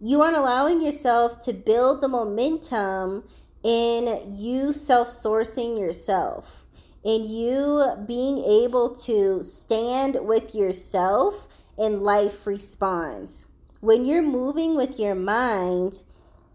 you 0.00 0.22
aren't 0.22 0.36
allowing 0.36 0.80
yourself 0.80 1.40
to 1.40 1.52
build 1.52 2.00
the 2.00 2.08
momentum 2.08 3.24
in 3.62 4.36
you 4.36 4.72
self 4.72 5.08
sourcing 5.08 5.78
yourself, 5.78 6.66
in 7.04 7.24
you 7.24 7.84
being 8.06 8.38
able 8.38 8.94
to 8.94 9.42
stand 9.42 10.16
with 10.20 10.54
yourself 10.54 11.48
and 11.76 12.02
life 12.02 12.46
responds. 12.46 13.46
When 13.80 14.04
you're 14.04 14.22
moving 14.22 14.76
with 14.76 14.98
your 14.98 15.14
mind, 15.14 16.02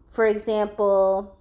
for 0.08 0.25
example, 0.25 1.38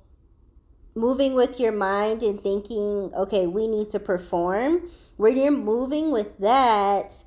moving 0.95 1.35
with 1.35 1.59
your 1.59 1.73
mind 1.73 2.23
and 2.23 2.41
thinking, 2.41 3.13
okay, 3.15 3.47
we 3.47 3.67
need 3.67 3.89
to 3.91 3.99
perform, 3.99 4.91
when 5.17 5.37
you're 5.37 5.51
moving 5.51 6.11
with 6.11 6.39
that, 6.39 7.25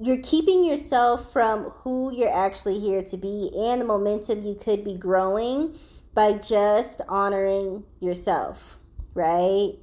you're 0.00 0.22
keeping 0.22 0.64
yourself 0.64 1.32
from 1.32 1.64
who 1.70 2.12
you're 2.12 2.32
actually 2.32 2.78
here 2.80 3.02
to 3.02 3.16
be 3.16 3.52
and 3.56 3.80
the 3.80 3.84
momentum 3.84 4.42
you 4.42 4.54
could 4.54 4.84
be 4.84 4.96
growing 4.96 5.78
by 6.14 6.32
just 6.34 7.00
honoring 7.08 7.84
yourself, 8.00 8.78
right? 9.14 9.74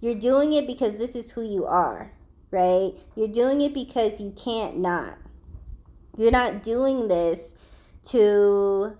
You're 0.00 0.14
doing 0.14 0.52
it 0.52 0.66
because 0.66 0.98
this 0.98 1.14
is 1.14 1.30
who 1.30 1.42
you 1.42 1.64
are, 1.64 2.12
right? 2.50 2.92
You're 3.14 3.28
doing 3.28 3.60
it 3.60 3.72
because 3.72 4.20
you 4.20 4.32
can't 4.32 4.78
not. 4.78 5.16
You're 6.16 6.32
not 6.32 6.62
doing 6.62 7.08
this 7.08 7.54
to 8.04 8.96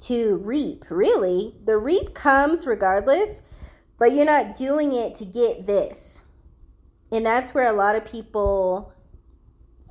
to 0.00 0.36
reap, 0.36 0.84
really. 0.90 1.54
The 1.64 1.78
reap 1.78 2.14
comes 2.14 2.66
regardless, 2.66 3.42
but 3.98 4.14
you're 4.14 4.24
not 4.24 4.54
doing 4.54 4.92
it 4.92 5.14
to 5.16 5.24
get 5.24 5.66
this. 5.66 6.22
And 7.12 7.24
that's 7.24 7.54
where 7.54 7.70
a 7.70 7.76
lot 7.76 7.96
of 7.96 8.04
people 8.04 8.92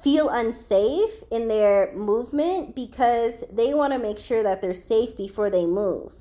feel 0.02 0.30
unsafe 0.30 1.24
in 1.32 1.48
their 1.48 1.94
movement 1.96 2.76
because 2.76 3.44
they 3.52 3.74
want 3.74 3.94
to 3.94 4.00
make 4.00 4.20
sure 4.20 4.44
that 4.44 4.62
they're 4.62 4.74
safe 4.74 5.16
before 5.16 5.50
they 5.50 5.66
move. 5.66 6.14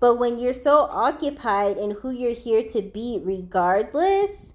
But 0.00 0.16
when 0.16 0.38
you're 0.38 0.52
so 0.52 0.80
occupied 0.90 1.78
in 1.78 1.92
who 1.92 2.10
you're 2.10 2.34
here 2.34 2.62
to 2.62 2.82
be 2.82 3.20
regardless, 3.24 4.52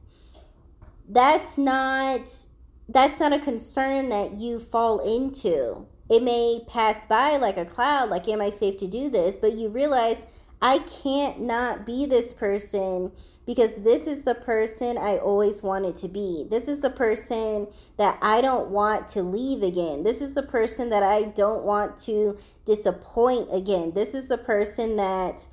that's 1.08 1.58
not 1.58 2.46
that's 2.90 3.20
not 3.20 3.34
a 3.34 3.40
concern 3.40 4.10
that 4.10 4.34
you 4.34 4.60
fall 4.60 5.00
into. 5.00 5.86
It 6.10 6.24
may 6.24 6.62
pass 6.68 7.06
by 7.06 7.38
like 7.38 7.58
a 7.58 7.66
cloud, 7.66 8.10
like 8.10 8.28
am 8.28 8.42
I 8.42 8.50
safe 8.50 8.78
to 8.78 8.88
do 8.88 9.10
this? 9.10 9.38
But 9.38 9.54
you 9.54 9.70
realize 9.70 10.26
I 10.62 10.80
can't 10.80 11.40
not 11.40 11.86
be 11.86 12.06
this 12.06 12.34
person 12.34 13.12
because 13.46 13.84
this 13.84 14.08
is 14.08 14.24
the 14.24 14.36
person 14.36 14.98
I 14.98 15.18
always 15.18 15.64
wanted 15.64 15.96
to 15.98 16.08
be. 16.08 16.46
This 16.50 16.68
is 16.68 16.82
the 16.82 16.90
person 16.90 17.68
that 17.98 18.18
I 18.22 18.42
don't 18.42 18.70
want 18.70 19.08
to 19.10 19.22
leave 19.22 19.64
again. 19.64 20.04
This 20.04 20.22
is 20.22 20.36
the 20.36 20.44
person 20.44 20.90
that 20.90 21.04
I 21.04 21.24
don't 21.24 21.64
want 21.64 21.96
to 21.98 22.38
disappoint 22.66 23.50
again. 23.52 23.94
This 23.94 24.14
is 24.14 24.28
the 24.28 24.38
person 24.38 24.96
that 24.98 25.48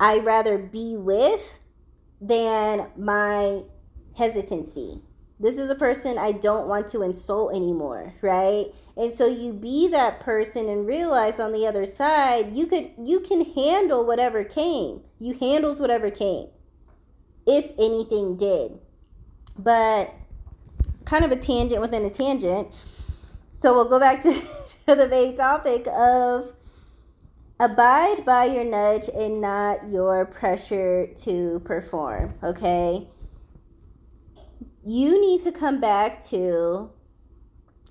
I 0.00 0.18
rather 0.18 0.58
be 0.58 0.96
with 0.96 1.60
than 2.20 2.88
my 2.96 3.62
hesitancy. 4.16 5.02
This 5.40 5.58
is 5.58 5.70
a 5.70 5.76
person 5.76 6.18
I 6.18 6.32
don't 6.32 6.66
want 6.66 6.88
to 6.88 7.02
insult 7.02 7.54
anymore, 7.54 8.14
right? 8.22 8.66
And 8.96 9.12
so 9.12 9.26
you 9.26 9.52
be 9.52 9.86
that 9.88 10.18
person 10.18 10.68
and 10.68 10.86
realize 10.86 11.38
on 11.38 11.52
the 11.52 11.66
other 11.66 11.86
side 11.86 12.56
you 12.56 12.66
could 12.66 12.90
you 13.04 13.20
can 13.20 13.44
handle 13.52 14.04
whatever 14.04 14.42
came. 14.42 15.02
You 15.20 15.34
handles 15.34 15.80
whatever 15.80 16.10
came. 16.10 16.48
If 17.46 17.72
anything 17.78 18.36
did. 18.36 18.78
But 19.56 20.12
kind 21.04 21.24
of 21.24 21.30
a 21.30 21.36
tangent 21.36 21.80
within 21.80 22.04
a 22.04 22.10
tangent. 22.10 22.68
So 23.50 23.74
we'll 23.74 23.88
go 23.88 23.98
back 23.98 24.22
to, 24.22 24.32
to 24.86 24.94
the 24.94 25.08
main 25.08 25.36
topic 25.36 25.86
of 25.86 26.52
abide 27.60 28.24
by 28.24 28.44
your 28.44 28.64
nudge 28.64 29.08
and 29.14 29.40
not 29.40 29.88
your 29.88 30.26
pressure 30.26 31.08
to 31.16 31.60
perform, 31.64 32.34
okay? 32.42 33.08
You 34.88 35.20
need 35.20 35.42
to 35.42 35.52
come 35.52 35.78
back 35.80 36.18
to 36.18 36.88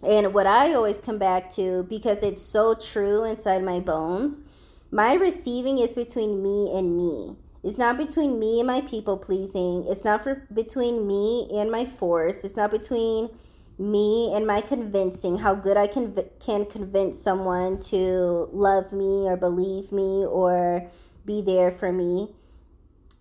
and 0.03 0.33
what 0.33 0.47
I 0.47 0.73
always 0.73 0.99
come 0.99 1.19
back 1.19 1.47
to 1.51 1.83
because 1.83 2.23
it's 2.23 2.41
so 2.41 2.73
true 2.73 3.23
inside 3.23 3.63
my 3.63 3.79
bones. 3.79 4.43
My 4.89 5.13
receiving 5.13 5.77
is 5.77 5.93
between 5.93 6.41
me 6.41 6.75
and 6.75 6.97
me. 6.97 7.35
It's 7.63 7.77
not 7.77 7.97
between 7.97 8.39
me 8.39 8.59
and 8.59 8.65
my 8.65 8.81
people 8.81 9.15
pleasing. 9.15 9.85
It's 9.87 10.05
not 10.05 10.23
for 10.23 10.47
between 10.51 11.05
me 11.05 11.47
and 11.53 11.69
my 11.69 11.85
force. 11.85 12.43
It's 12.43 12.57
not 12.57 12.71
between 12.71 13.29
me 13.77 14.33
and 14.33 14.47
my 14.47 14.61
convincing 14.61 15.37
how 15.37 15.53
good 15.53 15.77
I 15.77 15.85
can 15.85 16.15
can 16.39 16.65
convince 16.65 17.19
someone 17.19 17.79
to 17.91 18.49
love 18.51 18.91
me 18.91 19.27
or 19.27 19.37
believe 19.37 19.91
me 19.91 20.25
or 20.25 20.89
be 21.25 21.43
there 21.43 21.69
for 21.69 21.91
me. 21.91 22.33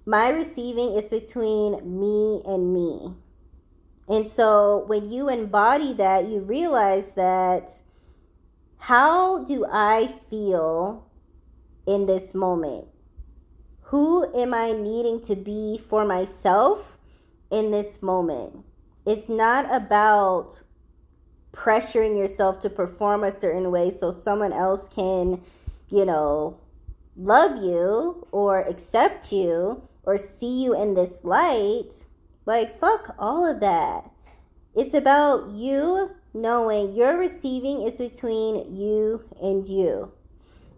My 0.06 0.30
receiving 0.30 0.94
is 0.94 1.10
between 1.10 1.72
me 2.00 2.40
and 2.46 2.72
me. 2.72 3.16
And 4.08 4.26
so 4.26 4.84
when 4.86 5.10
you 5.10 5.28
embody 5.28 5.92
that, 5.94 6.26
you 6.28 6.40
realize 6.40 7.14
that 7.14 7.82
how 8.78 9.42
do 9.42 9.66
I 9.70 10.06
feel 10.06 11.10
in 11.86 12.06
this 12.06 12.34
moment? 12.34 12.88
Who 13.90 14.32
am 14.36 14.54
I 14.54 14.72
needing 14.72 15.20
to 15.22 15.36
be 15.36 15.78
for 15.78 16.04
myself 16.04 16.98
in 17.50 17.70
this 17.70 18.02
moment? 18.02 18.64
It's 19.04 19.28
not 19.28 19.72
about 19.74 20.62
pressuring 21.52 22.16
yourself 22.18 22.58
to 22.60 22.70
perform 22.70 23.24
a 23.24 23.32
certain 23.32 23.70
way 23.70 23.90
so 23.90 24.10
someone 24.10 24.52
else 24.52 24.88
can, 24.88 25.40
you 25.88 26.04
know, 26.04 26.60
love 27.16 27.62
you 27.62 28.26
or 28.30 28.60
accept 28.62 29.32
you 29.32 29.88
or 30.02 30.18
see 30.18 30.64
you 30.64 30.80
in 30.80 30.94
this 30.94 31.24
light 31.24 32.04
like, 32.46 32.78
fuck 32.78 33.14
all 33.18 33.44
of 33.44 33.60
that. 33.60 34.10
It's 34.74 34.94
about 34.94 35.50
you 35.50 36.10
knowing 36.32 36.94
your 36.94 37.18
receiving 37.18 37.82
is 37.82 37.98
between 37.98 38.76
you 38.76 39.24
and 39.42 39.66
you. 39.66 40.12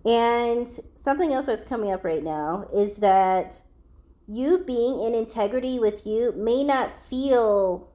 And 0.05 0.69
something 0.95 1.33
else 1.33 1.47
that's 1.47 1.65
coming 1.65 1.91
up 1.91 2.05
right 2.05 2.23
now 2.23 2.67
is 2.73 2.97
that 2.97 3.63
you 4.27 4.59
being 4.59 5.03
in 5.03 5.15
integrity 5.15 5.79
with 5.79 6.07
you 6.07 6.33
may 6.37 6.63
not 6.65 6.95
feel 6.95 7.91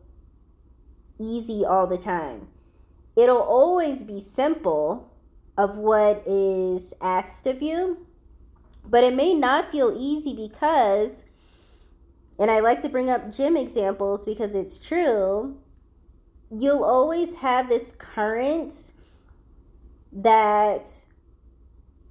easy 1.20 1.64
all 1.66 1.88
the 1.88 1.98
time. 1.98 2.48
It'll 3.16 3.38
always 3.38 4.04
be 4.04 4.20
simple 4.20 5.12
of 5.58 5.78
what 5.78 6.24
is 6.26 6.94
asked 7.02 7.48
of 7.48 7.62
you, 7.62 8.08
but 8.84 9.04
it 9.04 9.14
may 9.14 9.34
not 9.34 9.72
feel 9.72 9.96
easy 9.98 10.36
because 10.36 11.26
and 12.40 12.50
I 12.50 12.60
like 12.60 12.82
to 12.82 12.90
bring 12.90 13.10
up 13.10 13.34
gym 13.34 13.56
examples 13.56 14.26
because 14.26 14.56
it's 14.56 14.86
true, 14.86 15.58
you'll 16.50 16.84
always 16.84 17.38
have 17.38 17.70
this 17.70 17.92
current 17.92 18.92
that 20.12 21.06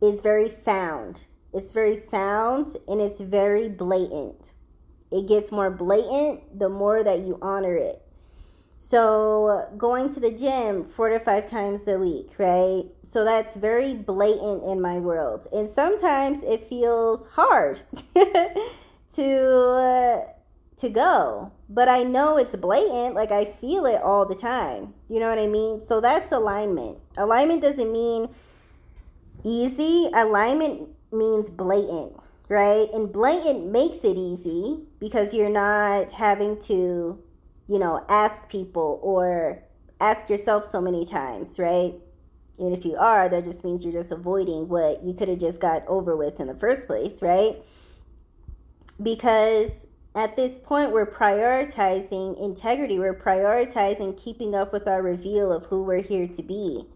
is 0.00 0.20
very 0.20 0.48
sound. 0.48 1.26
It's 1.52 1.72
very 1.72 1.94
sound 1.94 2.76
and 2.88 3.00
it's 3.00 3.20
very 3.20 3.68
blatant. 3.68 4.54
It 5.10 5.28
gets 5.28 5.52
more 5.52 5.70
blatant 5.70 6.58
the 6.58 6.68
more 6.68 7.04
that 7.04 7.20
you 7.20 7.38
honor 7.42 7.74
it. 7.76 8.02
So, 8.78 9.68
going 9.76 10.08
to 10.08 10.18
the 10.18 10.32
gym 10.32 10.84
four 10.84 11.08
to 11.10 11.20
five 11.20 11.46
times 11.46 11.86
a 11.86 12.00
week, 12.00 12.30
right? 12.36 12.82
So, 13.02 13.24
that's 13.24 13.54
very 13.54 13.94
blatant 13.94 14.64
in 14.64 14.80
my 14.80 14.98
world. 14.98 15.46
And 15.52 15.68
sometimes 15.68 16.42
it 16.42 16.64
feels 16.64 17.26
hard 17.26 17.82
to. 19.14 20.24
Uh, 20.26 20.32
to 20.82 20.88
go. 20.88 21.52
But 21.68 21.88
i 21.88 22.02
know 22.02 22.36
it's 22.36 22.56
blatant. 22.56 23.14
Like 23.14 23.30
i 23.30 23.44
feel 23.44 23.86
it 23.86 24.02
all 24.02 24.26
the 24.26 24.34
time. 24.34 24.94
You 25.08 25.20
know 25.20 25.28
what 25.28 25.38
i 25.38 25.46
mean? 25.46 25.80
So 25.80 26.00
that's 26.00 26.32
alignment. 26.32 26.98
Alignment 27.16 27.62
doesn't 27.62 27.90
mean 27.90 28.28
easy. 29.44 30.10
Alignment 30.14 30.88
means 31.12 31.48
blatant 31.48 32.12
right? 32.48 32.88
And 32.92 33.10
blatant 33.10 33.70
makes 33.70 34.04
it 34.04 34.18
easy 34.18 34.80
because 35.00 35.32
you're 35.32 35.48
not 35.48 36.12
having 36.12 36.58
to 36.60 37.18
you 37.68 37.78
know 37.78 38.04
ask 38.08 38.48
people 38.48 39.00
or 39.02 39.62
ask 40.00 40.28
yourself 40.28 40.64
so 40.64 40.80
many 40.80 41.06
times 41.06 41.58
right? 41.58 41.94
And 42.58 42.76
if 42.76 42.84
you 42.84 42.96
are 42.96 43.28
that 43.28 43.44
just 43.44 43.64
means 43.64 43.84
you're 43.84 43.92
just 43.92 44.12
avoiding 44.12 44.68
what 44.68 45.02
you 45.02 45.14
could 45.14 45.28
have 45.28 45.38
just 45.38 45.60
got 45.60 45.86
over 45.86 46.14
with 46.16 46.40
in 46.40 46.48
the 46.48 46.54
first 46.54 46.86
place 46.86 47.22
right 47.22 47.56
because 49.00 49.86
at 50.14 50.36
this 50.36 50.58
point 50.58 50.92
we're 50.92 51.10
prioritizing 51.10 52.40
integrity. 52.42 52.98
We're 52.98 53.18
prioritizing 53.18 54.22
keeping 54.22 54.54
up 54.54 54.72
with 54.72 54.86
our 54.88 55.02
reveal 55.02 55.52
of 55.52 55.66
who 55.66 55.82
we're 55.82 56.02
here 56.02 56.28
to 56.28 56.42
be 56.42 56.86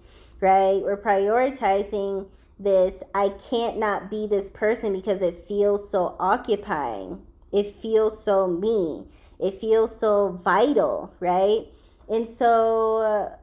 right? 0.40 0.80
We're 0.82 1.00
prioritizing 1.00 2.28
this 2.58 3.02
i 3.14 3.28
can't 3.50 3.76
not 3.76 4.10
be 4.10 4.26
this 4.26 4.48
person 4.48 4.90
because 4.90 5.20
it 5.20 5.44
feels 5.46 5.90
so 5.90 6.16
occupying. 6.18 7.22
It 7.52 7.66
feels 7.66 8.22
so 8.22 8.46
me. 8.46 9.08
It 9.38 9.54
feels 9.54 9.98
so 9.98 10.30
vital 10.42 11.14
right? 11.20 11.66
And 12.08 12.26
so 12.26 12.98
uh, 12.98 13.36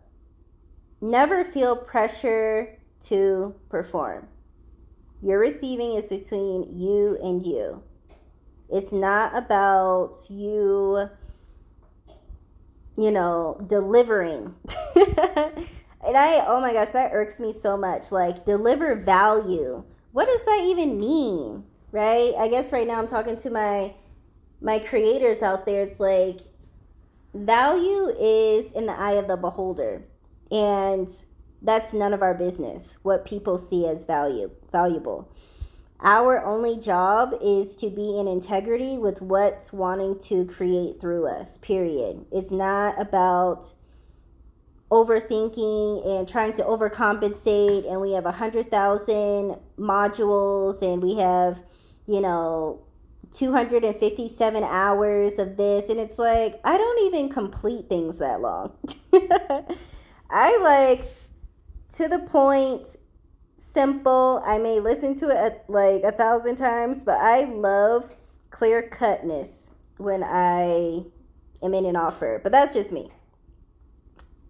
never 1.01 1.43
feel 1.43 1.75
pressure 1.75 2.79
to 3.01 3.55
perform. 3.69 4.27
Your 5.21 5.39
receiving 5.39 5.93
is 5.93 6.09
between 6.09 6.67
you 6.69 7.17
and 7.21 7.43
you 7.43 7.83
it's 8.73 8.91
not 8.91 9.37
about 9.37 10.17
you, 10.31 11.07
you 12.97 13.11
know, 13.11 13.63
delivering. 13.67 14.55
and 14.95 16.17
I, 16.17 16.43
oh 16.47 16.59
my 16.59 16.73
gosh, 16.73 16.89
that 16.89 17.11
irks 17.13 17.39
me 17.39 17.53
so 17.53 17.77
much. 17.77 18.11
Like, 18.11 18.45
deliver 18.45 18.95
value. 18.95 19.83
What 20.11 20.25
does 20.25 20.43
that 20.45 20.63
even 20.65 20.99
mean? 20.99 21.65
Right? 21.91 22.33
I 22.35 22.47
guess 22.47 22.71
right 22.71 22.87
now 22.87 22.99
I'm 22.99 23.07
talking 23.07 23.37
to 23.37 23.51
my 23.51 23.93
my 24.59 24.79
creators 24.79 25.43
out 25.43 25.67
there. 25.67 25.81
It's 25.81 25.99
like 25.99 26.39
value 27.35 28.07
is 28.19 28.71
in 28.71 28.87
the 28.87 28.99
eye 28.99 29.13
of 29.13 29.27
the 29.27 29.37
beholder. 29.37 30.03
And 30.51 31.07
that's 31.61 31.93
none 31.93 32.13
of 32.13 32.21
our 32.21 32.33
business 32.33 32.97
what 33.03 33.23
people 33.23 33.57
see 33.57 33.87
as 33.87 34.03
value 34.03 34.51
valuable 34.71 35.31
our 36.03 36.43
only 36.43 36.77
job 36.77 37.33
is 37.41 37.75
to 37.77 37.89
be 37.89 38.19
in 38.19 38.27
integrity 38.27 38.97
with 38.97 39.21
what's 39.21 39.71
wanting 39.71 40.19
to 40.19 40.45
create 40.45 40.99
through 40.99 41.27
us, 41.27 41.57
period. 41.57 42.25
It's 42.31 42.51
not 42.51 42.99
about 43.01 43.73
overthinking 44.93 46.05
and 46.05 46.27
trying 46.27 46.53
to 46.53 46.61
overcompensate 46.61 47.89
and 47.91 47.99
we 47.99 48.13
have 48.13 48.27
a 48.27 48.31
hundred 48.31 48.69
thousand 48.69 49.57
modules 49.75 50.83
and 50.83 51.01
we 51.01 51.15
have 51.15 51.63
you 52.05 52.21
know 52.21 52.79
257 53.31 54.63
hours 54.63 55.39
of 55.39 55.57
this 55.57 55.89
and 55.89 55.99
it's 55.99 56.19
like 56.19 56.59
i 56.63 56.77
don't 56.77 57.01
even 57.07 57.27
complete 57.27 57.89
things 57.89 58.19
that 58.19 58.39
long 58.39 58.71
i 60.29 60.57
like 60.61 61.11
to 61.89 62.07
the 62.07 62.19
point 62.19 62.95
simple. 63.57 64.41
I 64.45 64.57
may 64.57 64.79
listen 64.79 65.15
to 65.15 65.29
it 65.29 65.63
like 65.67 66.03
a 66.03 66.11
thousand 66.11 66.55
times, 66.55 67.03
but 67.03 67.19
I 67.19 67.45
love 67.45 68.17
clear 68.49 68.81
cutness 68.81 69.71
when 69.97 70.23
I 70.23 71.05
am 71.61 71.73
in 71.73 71.85
an 71.85 71.95
offer. 71.95 72.39
But 72.41 72.51
that's 72.51 72.71
just 72.71 72.91
me. 72.91 73.11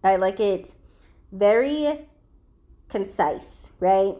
I 0.03 0.17
like 0.17 0.39
it 0.39 0.75
very 1.31 2.07
concise, 2.89 3.71
right? 3.79 4.15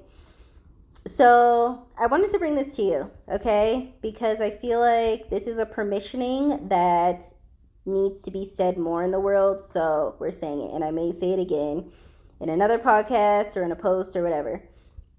So 1.06 1.88
I 2.00 2.08
wanted 2.08 2.30
to 2.32 2.40
bring 2.40 2.56
this 2.56 2.78
to 2.78 2.82
you, 2.82 3.12
okay? 3.30 3.94
Because 4.02 4.40
I 4.40 4.52
feel 4.52 4.80
like 4.80 5.30
this 5.30 5.48
is 5.48 5.58
a 5.58 5.66
permissioning 5.66 6.70
that 6.70 7.26
needs 7.86 8.22
to 8.22 8.32
be 8.32 8.46
said 8.46 8.78
more 8.78 9.04
in 9.04 9.12
the 9.12 9.20
world. 9.20 9.60
So 9.60 10.16
we're 10.20 10.32
saying 10.32 10.62
it, 10.62 10.74
and 10.74 10.84
I 10.84 10.92
may 10.92 11.12
say 11.12 11.32
it 11.32 11.40
again 11.40 11.92
in 12.40 12.48
another 12.48 12.80
podcast 12.80 13.58
or 13.58 13.64
in 13.64 13.72
a 13.72 13.76
post 13.76 14.16
or 14.16 14.24
whatever 14.24 14.64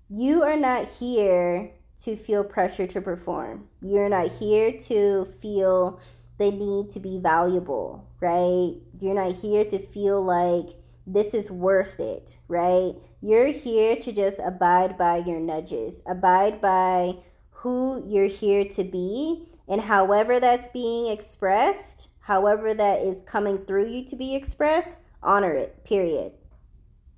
you 0.09 0.43
are 0.43 0.57
not 0.57 0.89
here 0.89 1.73
to 1.97 2.17
feel 2.17 2.45
pressure 2.45 2.87
to 2.87 3.01
perform. 3.01 3.69
You're 3.81 4.09
not 4.09 4.33
here 4.33 4.73
to 4.73 5.25
feel 5.25 6.01
the 6.39 6.51
need 6.51 6.91
to 6.91 7.01
be 7.01 7.19
valuable, 7.19 8.09
right? 8.21 8.75
You're 9.01 9.15
not 9.15 9.37
here 9.37 9.65
to 9.65 9.79
feel 9.79 10.23
like 10.23 10.71
this 11.07 11.33
is 11.33 11.51
worth 11.51 12.01
it, 12.01 12.39
right? 12.49 12.95
You're 13.21 13.53
here 13.53 13.97
to 13.97 14.13
just 14.13 14.41
abide 14.45 14.99
by 14.99 15.19
your 15.19 15.41
nudges, 15.41 16.03
abide 16.07 16.61
by 16.61 17.15
who 17.51 18.05
you're 18.07 18.27
here 18.27 18.65
to 18.65 18.85
be, 18.85 19.47
and 19.69 19.83
however 19.83 20.39
that's 20.41 20.69
being 20.69 21.07
expressed, 21.07 22.11
however 22.21 22.75
that 22.75 23.01
is 23.01 23.23
coming 23.25 23.59
through 23.59 23.89
you 23.89 24.05
to 24.07 24.17
be 24.17 24.35
expressed, 24.35 25.01
honor 25.23 25.55
it, 25.55 25.85
period. 25.85 26.33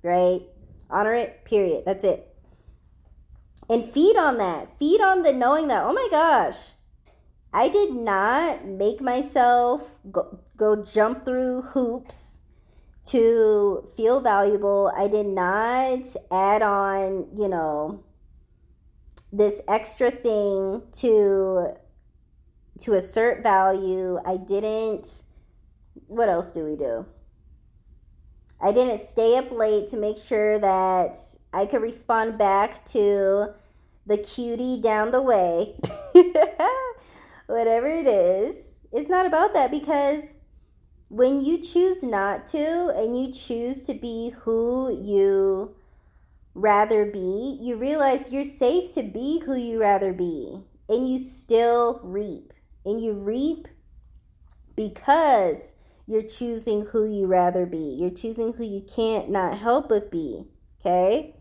Right? 0.03 0.41
Honor 0.89 1.13
it, 1.13 1.43
period. 1.43 1.83
That's 1.85 2.05
it 2.05 2.26
and 3.69 3.83
feed 3.83 4.17
on 4.17 4.37
that. 4.37 4.77
Feed 4.79 5.01
on 5.01 5.23
the 5.23 5.33
knowing 5.33 5.67
that, 5.67 5.83
oh 5.83 5.93
my 5.93 6.07
gosh, 6.09 6.73
I 7.53 7.69
did 7.69 7.93
not 7.93 8.65
make 8.65 9.01
myself 9.01 9.99
go, 10.11 10.39
go 10.55 10.81
jump 10.83 11.25
through 11.25 11.61
hoops 11.61 12.41
to 13.05 13.87
feel 13.95 14.19
valuable. 14.19 14.91
I 14.95 15.07
did 15.07 15.25
not 15.25 16.05
add 16.31 16.61
on, 16.61 17.27
you 17.35 17.47
know, 17.47 18.03
this 19.31 19.61
extra 19.67 20.11
thing 20.11 20.83
to 20.93 21.73
to 22.79 22.93
assert 22.93 23.41
value. 23.41 24.19
I 24.25 24.37
didn't 24.37 25.23
what 26.07 26.29
else 26.29 26.51
do 26.51 26.63
we 26.63 26.75
do? 26.75 27.05
I 28.59 28.71
didn't 28.71 28.99
stay 28.99 29.37
up 29.37 29.51
late 29.51 29.87
to 29.89 29.97
make 29.97 30.17
sure 30.17 30.57
that 30.57 31.17
I 31.53 31.65
could 31.65 31.81
respond 31.81 32.37
back 32.37 32.83
to 32.85 33.53
the 34.05 34.17
cutie 34.17 34.81
down 34.81 35.11
the 35.11 35.21
way. 35.21 35.75
Whatever 37.45 37.87
it 37.87 38.07
is, 38.07 38.81
it's 38.91 39.09
not 39.09 39.25
about 39.25 39.53
that 39.53 39.69
because 39.69 40.37
when 41.09 41.41
you 41.41 41.59
choose 41.59 42.03
not 42.03 42.45
to 42.47 42.91
and 42.95 43.19
you 43.19 43.31
choose 43.31 43.83
to 43.83 43.93
be 43.93 44.31
who 44.41 44.91
you 44.91 45.75
rather 46.53 47.05
be, 47.05 47.59
you 47.61 47.77
realize 47.77 48.31
you're 48.31 48.43
safe 48.43 48.91
to 48.93 49.03
be 49.03 49.41
who 49.45 49.55
you 49.55 49.79
rather 49.79 50.11
be 50.11 50.63
and 50.89 51.07
you 51.07 51.19
still 51.19 51.99
reap. 52.03 52.53
And 52.85 53.01
you 53.01 53.13
reap 53.13 53.67
because 54.75 55.75
you're 56.07 56.21
choosing 56.21 56.87
who 56.87 57.05
you 57.05 57.27
rather 57.27 57.65
be. 57.65 57.95
You're 57.99 58.09
choosing 58.09 58.53
who 58.53 58.63
you 58.63 58.81
can't 58.81 59.29
not 59.29 59.57
help 59.57 59.89
but 59.89 60.09
be. 60.09 60.45
Okay? 60.79 61.35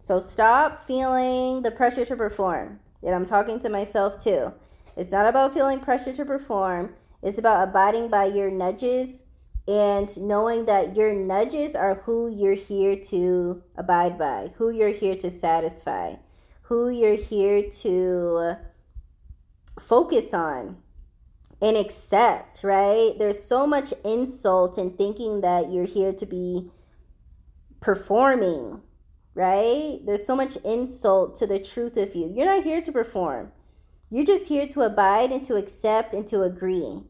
So 0.00 0.18
stop 0.18 0.84
feeling 0.84 1.62
the 1.62 1.70
pressure 1.70 2.04
to 2.04 2.16
perform. 2.16 2.80
And 3.02 3.14
I'm 3.14 3.24
talking 3.24 3.60
to 3.60 3.68
myself 3.68 4.18
too. 4.18 4.52
It's 4.96 5.12
not 5.12 5.26
about 5.26 5.54
feeling 5.54 5.78
pressure 5.78 6.12
to 6.12 6.24
perform, 6.24 6.94
it's 7.22 7.38
about 7.38 7.68
abiding 7.68 8.08
by 8.08 8.26
your 8.26 8.50
nudges 8.50 9.24
and 9.68 10.16
knowing 10.16 10.64
that 10.66 10.96
your 10.96 11.12
nudges 11.12 11.74
are 11.74 11.96
who 11.96 12.28
you're 12.28 12.54
here 12.54 12.96
to 12.96 13.62
abide 13.76 14.18
by, 14.18 14.50
who 14.56 14.70
you're 14.70 14.90
here 14.90 15.16
to 15.16 15.30
satisfy, 15.30 16.14
who 16.62 16.88
you're 16.88 17.16
here 17.16 17.68
to 17.68 18.54
focus 19.80 20.32
on 20.32 20.76
and 21.60 21.76
accept, 21.76 22.62
right? 22.62 23.14
There's 23.18 23.42
so 23.42 23.66
much 23.66 23.94
insult 24.04 24.78
in 24.78 24.90
thinking 24.90 25.40
that 25.40 25.70
you're 25.70 25.86
here 25.86 26.12
to 26.12 26.26
be 26.26 26.70
performing, 27.80 28.82
right? 29.34 29.98
There's 30.04 30.26
so 30.26 30.36
much 30.36 30.56
insult 30.64 31.34
to 31.36 31.46
the 31.46 31.58
truth 31.58 31.96
of 31.96 32.14
you. 32.14 32.32
You're 32.34 32.46
not 32.46 32.64
here 32.64 32.80
to 32.80 32.92
perform. 32.92 33.52
You're 34.10 34.24
just 34.24 34.48
here 34.48 34.66
to 34.68 34.82
abide 34.82 35.32
and 35.32 35.42
to 35.44 35.56
accept 35.56 36.14
and 36.14 36.26
to 36.28 36.42
agree. 36.42 37.02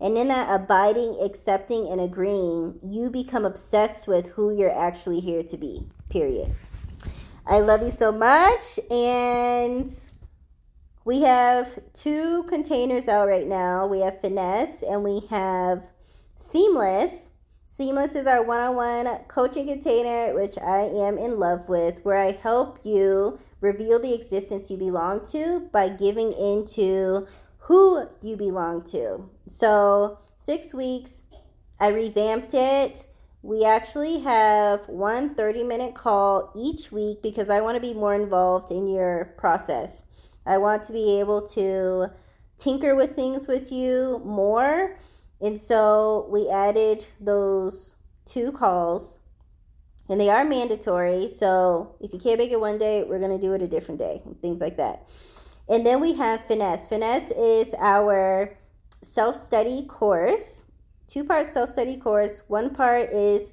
And 0.00 0.18
in 0.18 0.28
that 0.28 0.52
abiding, 0.52 1.18
accepting, 1.22 1.86
and 1.86 2.00
agreeing, 2.00 2.80
you 2.82 3.08
become 3.08 3.44
obsessed 3.44 4.08
with 4.08 4.30
who 4.30 4.52
you're 4.52 4.76
actually 4.76 5.20
here 5.20 5.44
to 5.44 5.56
be. 5.56 5.86
Period. 6.08 6.52
I 7.46 7.60
love 7.60 7.82
you 7.82 7.90
so 7.92 8.10
much. 8.10 8.80
And 8.90 9.88
we 11.04 11.22
have 11.22 11.80
two 11.92 12.44
containers 12.44 13.08
out 13.08 13.28
right 13.28 13.46
now. 13.46 13.86
We 13.86 14.00
have 14.00 14.20
Finesse 14.20 14.82
and 14.82 15.02
we 15.02 15.22
have 15.30 15.84
Seamless. 16.34 17.30
Seamless 17.66 18.14
is 18.14 18.26
our 18.26 18.42
one 18.42 18.60
on 18.60 18.76
one 18.76 19.06
coaching 19.28 19.66
container, 19.66 20.34
which 20.34 20.58
I 20.58 20.80
am 20.80 21.18
in 21.18 21.38
love 21.38 21.68
with, 21.68 22.04
where 22.04 22.18
I 22.18 22.32
help 22.32 22.80
you 22.84 23.38
reveal 23.60 23.98
the 23.98 24.12
existence 24.12 24.70
you 24.70 24.76
belong 24.76 25.24
to 25.26 25.68
by 25.72 25.88
giving 25.88 26.32
into 26.32 27.26
who 27.60 28.08
you 28.20 28.36
belong 28.36 28.82
to. 28.86 29.30
So, 29.48 30.18
six 30.36 30.74
weeks, 30.74 31.22
I 31.80 31.88
revamped 31.88 32.54
it. 32.54 33.06
We 33.40 33.64
actually 33.64 34.20
have 34.20 34.88
one 34.88 35.34
30 35.34 35.64
minute 35.64 35.94
call 35.94 36.52
each 36.56 36.92
week 36.92 37.22
because 37.22 37.48
I 37.50 37.60
want 37.60 37.76
to 37.76 37.80
be 37.80 37.94
more 37.94 38.14
involved 38.14 38.70
in 38.70 38.86
your 38.86 39.34
process. 39.38 40.04
I 40.44 40.58
want 40.58 40.82
to 40.84 40.92
be 40.92 41.18
able 41.20 41.42
to 41.48 42.10
tinker 42.56 42.94
with 42.94 43.14
things 43.14 43.48
with 43.48 43.72
you 43.72 44.20
more 44.24 44.96
and 45.42 45.58
so 45.58 46.28
we 46.30 46.48
added 46.48 47.04
those 47.20 47.96
two 48.24 48.52
calls, 48.52 49.18
and 50.08 50.20
they 50.20 50.30
are 50.30 50.44
mandatory. 50.44 51.26
So 51.26 51.96
if 52.00 52.12
you 52.12 52.20
can't 52.20 52.38
make 52.38 52.52
it 52.52 52.60
one 52.60 52.78
day, 52.78 53.02
we're 53.02 53.18
going 53.18 53.38
to 53.38 53.44
do 53.44 53.52
it 53.52 53.60
a 53.60 53.66
different 53.66 53.98
day, 53.98 54.22
and 54.24 54.40
things 54.40 54.60
like 54.60 54.76
that. 54.76 55.08
And 55.68 55.84
then 55.84 56.00
we 56.00 56.14
have 56.14 56.46
Finesse. 56.46 56.86
Finesse 56.86 57.32
is 57.32 57.74
our 57.76 58.56
self 59.02 59.34
study 59.34 59.84
course, 59.84 60.64
two 61.08 61.24
part 61.24 61.48
self 61.48 61.70
study 61.70 61.96
course. 61.96 62.44
One 62.46 62.72
part 62.72 63.10
is 63.10 63.52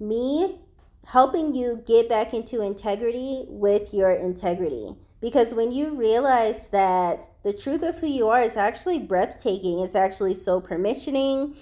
me 0.00 0.58
helping 1.06 1.54
you 1.54 1.80
get 1.86 2.08
back 2.08 2.34
into 2.34 2.60
integrity 2.60 3.44
with 3.46 3.94
your 3.94 4.10
integrity. 4.10 4.96
Because 5.20 5.54
when 5.54 5.70
you 5.70 5.94
realize 5.94 6.68
that 6.68 7.28
the 7.42 7.52
truth 7.52 7.82
of 7.82 7.98
who 7.98 8.06
you 8.06 8.28
are 8.28 8.40
is 8.40 8.56
actually 8.56 8.98
breathtaking, 8.98 9.80
it's 9.80 9.94
actually 9.94 10.34
so 10.34 10.60
permissioning 10.60 11.56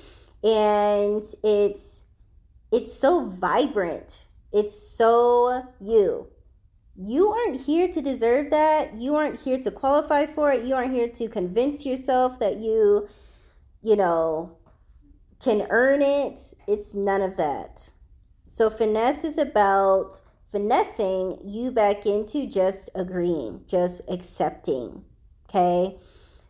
and 0.44 1.22
it's 1.42 2.04
it's 2.70 2.92
so 2.92 3.24
vibrant. 3.24 4.26
It's 4.52 4.78
so 4.78 5.66
you. 5.80 6.28
You 6.94 7.30
aren't 7.30 7.62
here 7.62 7.88
to 7.88 8.00
deserve 8.00 8.50
that. 8.50 8.94
You 8.94 9.14
aren't 9.14 9.40
here 9.40 9.58
to 9.58 9.70
qualify 9.70 10.26
for 10.26 10.50
it. 10.50 10.64
You 10.64 10.74
aren't 10.74 10.94
here 10.94 11.08
to 11.08 11.28
convince 11.28 11.86
yourself 11.86 12.38
that 12.40 12.56
you, 12.56 13.08
you 13.82 13.96
know, 13.96 14.58
can 15.42 15.66
earn 15.70 16.02
it. 16.02 16.40
It's 16.66 16.94
none 16.94 17.22
of 17.22 17.36
that. 17.36 17.92
So, 18.46 18.68
finesse 18.68 19.24
is 19.24 19.38
about 19.38 20.22
finessing 20.50 21.38
you 21.44 21.70
back 21.70 22.06
into 22.06 22.46
just 22.46 22.90
agreeing, 22.94 23.62
just 23.66 24.00
accepting. 24.08 25.04
Okay. 25.48 25.96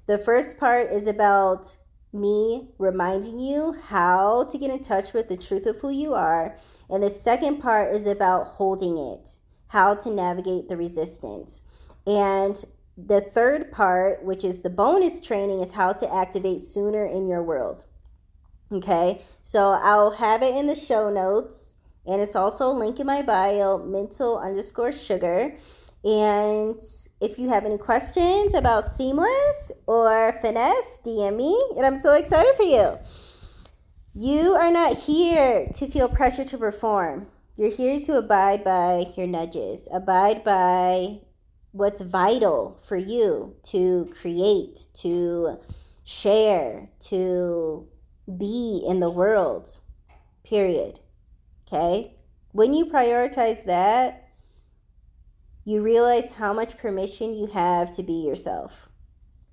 The 0.07 0.19
first 0.19 0.59
part 0.59 0.91
is 0.91 1.07
about 1.07 1.77
me 2.13 2.71
reminding 2.79 3.39
you 3.39 3.75
how 3.89 4.45
to 4.45 4.59
get 4.59 4.71
in 4.71 4.81
touch 4.81 5.13
with 5.13 5.29
the 5.29 5.37
truth 5.37 5.67
of 5.67 5.81
who 5.81 5.91
you 5.91 6.15
are. 6.15 6.57
And 6.89 7.03
the 7.03 7.11
second 7.11 7.59
part 7.59 7.95
is 7.95 8.07
about 8.07 8.47
holding 8.47 8.97
it, 8.97 9.39
how 9.69 9.95
to 9.97 10.11
navigate 10.11 10.69
the 10.69 10.77
resistance. 10.77 11.63
And 12.07 12.65
the 12.97 13.21
third 13.21 13.71
part, 13.71 14.25
which 14.25 14.45
is 14.45 14.63
the 14.63 14.71
bonus 14.71 15.21
training, 15.21 15.61
is 15.61 15.73
how 15.73 15.93
to 15.93 16.13
activate 16.13 16.61
sooner 16.61 17.05
in 17.05 17.29
your 17.29 17.43
world. 17.43 17.85
Okay, 18.73 19.23
so 19.43 19.71
I'll 19.71 20.13
have 20.13 20.43
it 20.43 20.55
in 20.55 20.67
the 20.67 20.75
show 20.75 21.11
notes 21.11 21.77
and 22.09 22.23
it's 22.23 22.35
also 22.35 22.71
a 22.71 22.73
link 22.73 22.99
in 22.99 23.07
my 23.07 23.21
bio, 23.21 23.79
mental 23.79 24.39
underscore 24.39 24.93
sugar. 24.93 25.55
And 26.03 26.81
if 27.21 27.39
you 27.39 27.51
have 27.51 27.67
any 27.67 27.77
questions 27.77 28.55
about 28.55 28.85
Seamless 28.85 29.73
or 29.87 30.33
Finesse, 30.41 31.01
DM 31.05 31.37
me. 31.37 31.73
And 31.77 31.85
I'm 31.85 31.97
so 31.97 32.15
excited 32.15 32.55
for 32.57 32.63
you. 32.63 32.99
You 34.15 34.55
are 34.55 34.71
not 34.71 34.97
here 34.97 35.69
to 35.75 35.87
feel 35.87 36.09
pressure 36.09 36.45
to 36.45 36.57
perform. 36.57 37.27
You're 37.57 37.71
here 37.71 38.01
to 38.01 38.17
abide 38.17 38.65
by 38.65 39.13
your 39.17 39.27
nudges, 39.27 39.87
abide 39.93 40.45
by 40.45 41.21
what's 41.73 42.01
vital 42.01 42.81
for 42.85 42.97
you 42.97 43.57
to 43.65 44.13
create, 44.19 44.87
to 45.03 45.59
share, 46.05 46.89
to 47.01 47.87
be 48.27 48.83
in 48.89 49.01
the 49.01 49.11
world. 49.11 49.81
Period. 50.43 51.01
Okay? 51.69 52.15
When 52.53 52.73
you 52.73 52.87
prioritize 52.87 53.65
that, 53.67 54.31
you 55.65 55.83
realize 55.83 56.33
how 56.33 56.55
much 56.55 56.79
permission 56.79 57.35
you 57.35 57.47
have 57.49 57.95
to 57.97 58.03
be 58.03 58.25
yourself. 58.27 58.89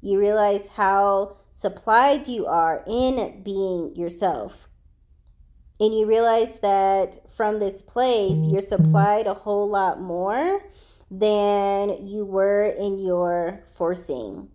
You 0.01 0.17
realize 0.17 0.67
how 0.75 1.38
supplied 1.49 2.28
you 2.28 2.45
are 2.45 2.84
in 2.88 3.43
being 3.43 3.93
yourself. 3.95 4.69
And 5.78 5.93
you 5.93 6.06
realize 6.06 6.60
that 6.60 7.30
from 7.36 7.60
this 7.60 7.82
place, 7.82 8.45
you're 8.47 8.62
supplied 8.62 9.28
a 9.28 9.34
whole 9.34 9.69
lot 9.69 9.99
more 9.99 10.62
than 11.12 12.08
you 12.08 12.23
were 12.23 12.63
in 12.65 12.97
your 12.97 13.65
forcing, 13.73 14.47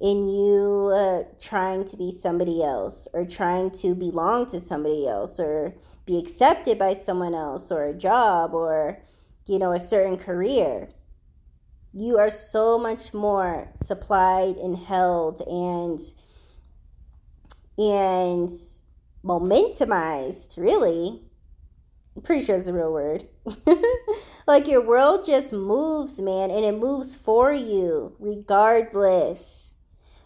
in 0.00 0.28
you 0.28 0.90
uh, 0.92 1.22
trying 1.40 1.84
to 1.86 1.96
be 1.96 2.10
somebody 2.10 2.62
else 2.62 3.06
or 3.12 3.24
trying 3.24 3.70
to 3.70 3.94
belong 3.94 4.46
to 4.50 4.58
somebody 4.58 5.06
else 5.06 5.38
or 5.38 5.74
be 6.08 6.18
accepted 6.18 6.78
by 6.78 6.94
someone 6.94 7.34
else 7.34 7.70
or 7.70 7.84
a 7.84 7.94
job 7.94 8.54
or, 8.54 8.98
you 9.46 9.58
know, 9.58 9.72
a 9.72 9.78
certain 9.78 10.16
career. 10.16 10.88
You 11.92 12.18
are 12.18 12.30
so 12.30 12.78
much 12.78 13.12
more 13.12 13.70
supplied 13.74 14.56
and 14.56 14.76
held 14.76 15.42
and 15.46 16.00
and 17.76 18.48
momentumized, 19.22 20.56
really. 20.56 21.20
I'm 22.16 22.22
pretty 22.22 22.44
sure 22.44 22.56
it's 22.56 22.66
a 22.68 22.72
real 22.72 22.92
word. 22.92 23.28
like 24.46 24.66
your 24.66 24.80
world 24.80 25.26
just 25.26 25.52
moves, 25.52 26.20
man, 26.20 26.50
and 26.50 26.64
it 26.64 26.76
moves 26.76 27.14
for 27.14 27.52
you 27.52 28.16
regardless 28.18 29.76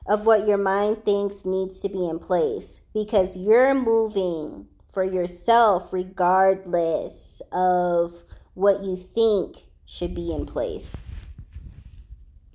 of 0.07 0.27
what 0.27 0.47
your 0.47 0.59
mind 0.59 1.05
thinks 1.05 1.45
needs 1.45 1.81
to 1.81 1.88
be 1.88 2.09
in 2.09 2.18
place 2.18 2.81
because 2.95 3.37
you're 3.37 3.75
moving 3.75 4.68
for 4.93 5.05
yourself, 5.05 5.93
regardless 5.93 7.41
of 7.51 8.25
what 8.55 8.83
you 8.83 8.97
think 8.97 9.65
should 9.85 10.15
be 10.15 10.33
in 10.33 10.47
place. 10.47 11.07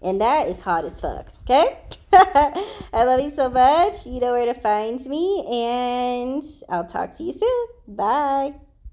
And 0.02 0.22
that 0.22 0.48
is 0.48 0.62
hot 0.62 0.86
as 0.86 1.02
fuck. 1.02 1.32
Okay? 1.44 1.80
I 2.14 3.04
love 3.04 3.20
you 3.20 3.32
so 3.32 3.50
much. 3.50 4.06
You 4.06 4.20
know 4.20 4.34
where 4.34 4.46
to 4.46 4.54
find 4.54 5.04
me, 5.08 5.46
and 5.50 6.44
I'll 6.70 6.86
talk 6.86 7.14
to 7.16 7.24
you 7.24 7.34
soon. 7.34 7.68
Bye. 7.88 8.67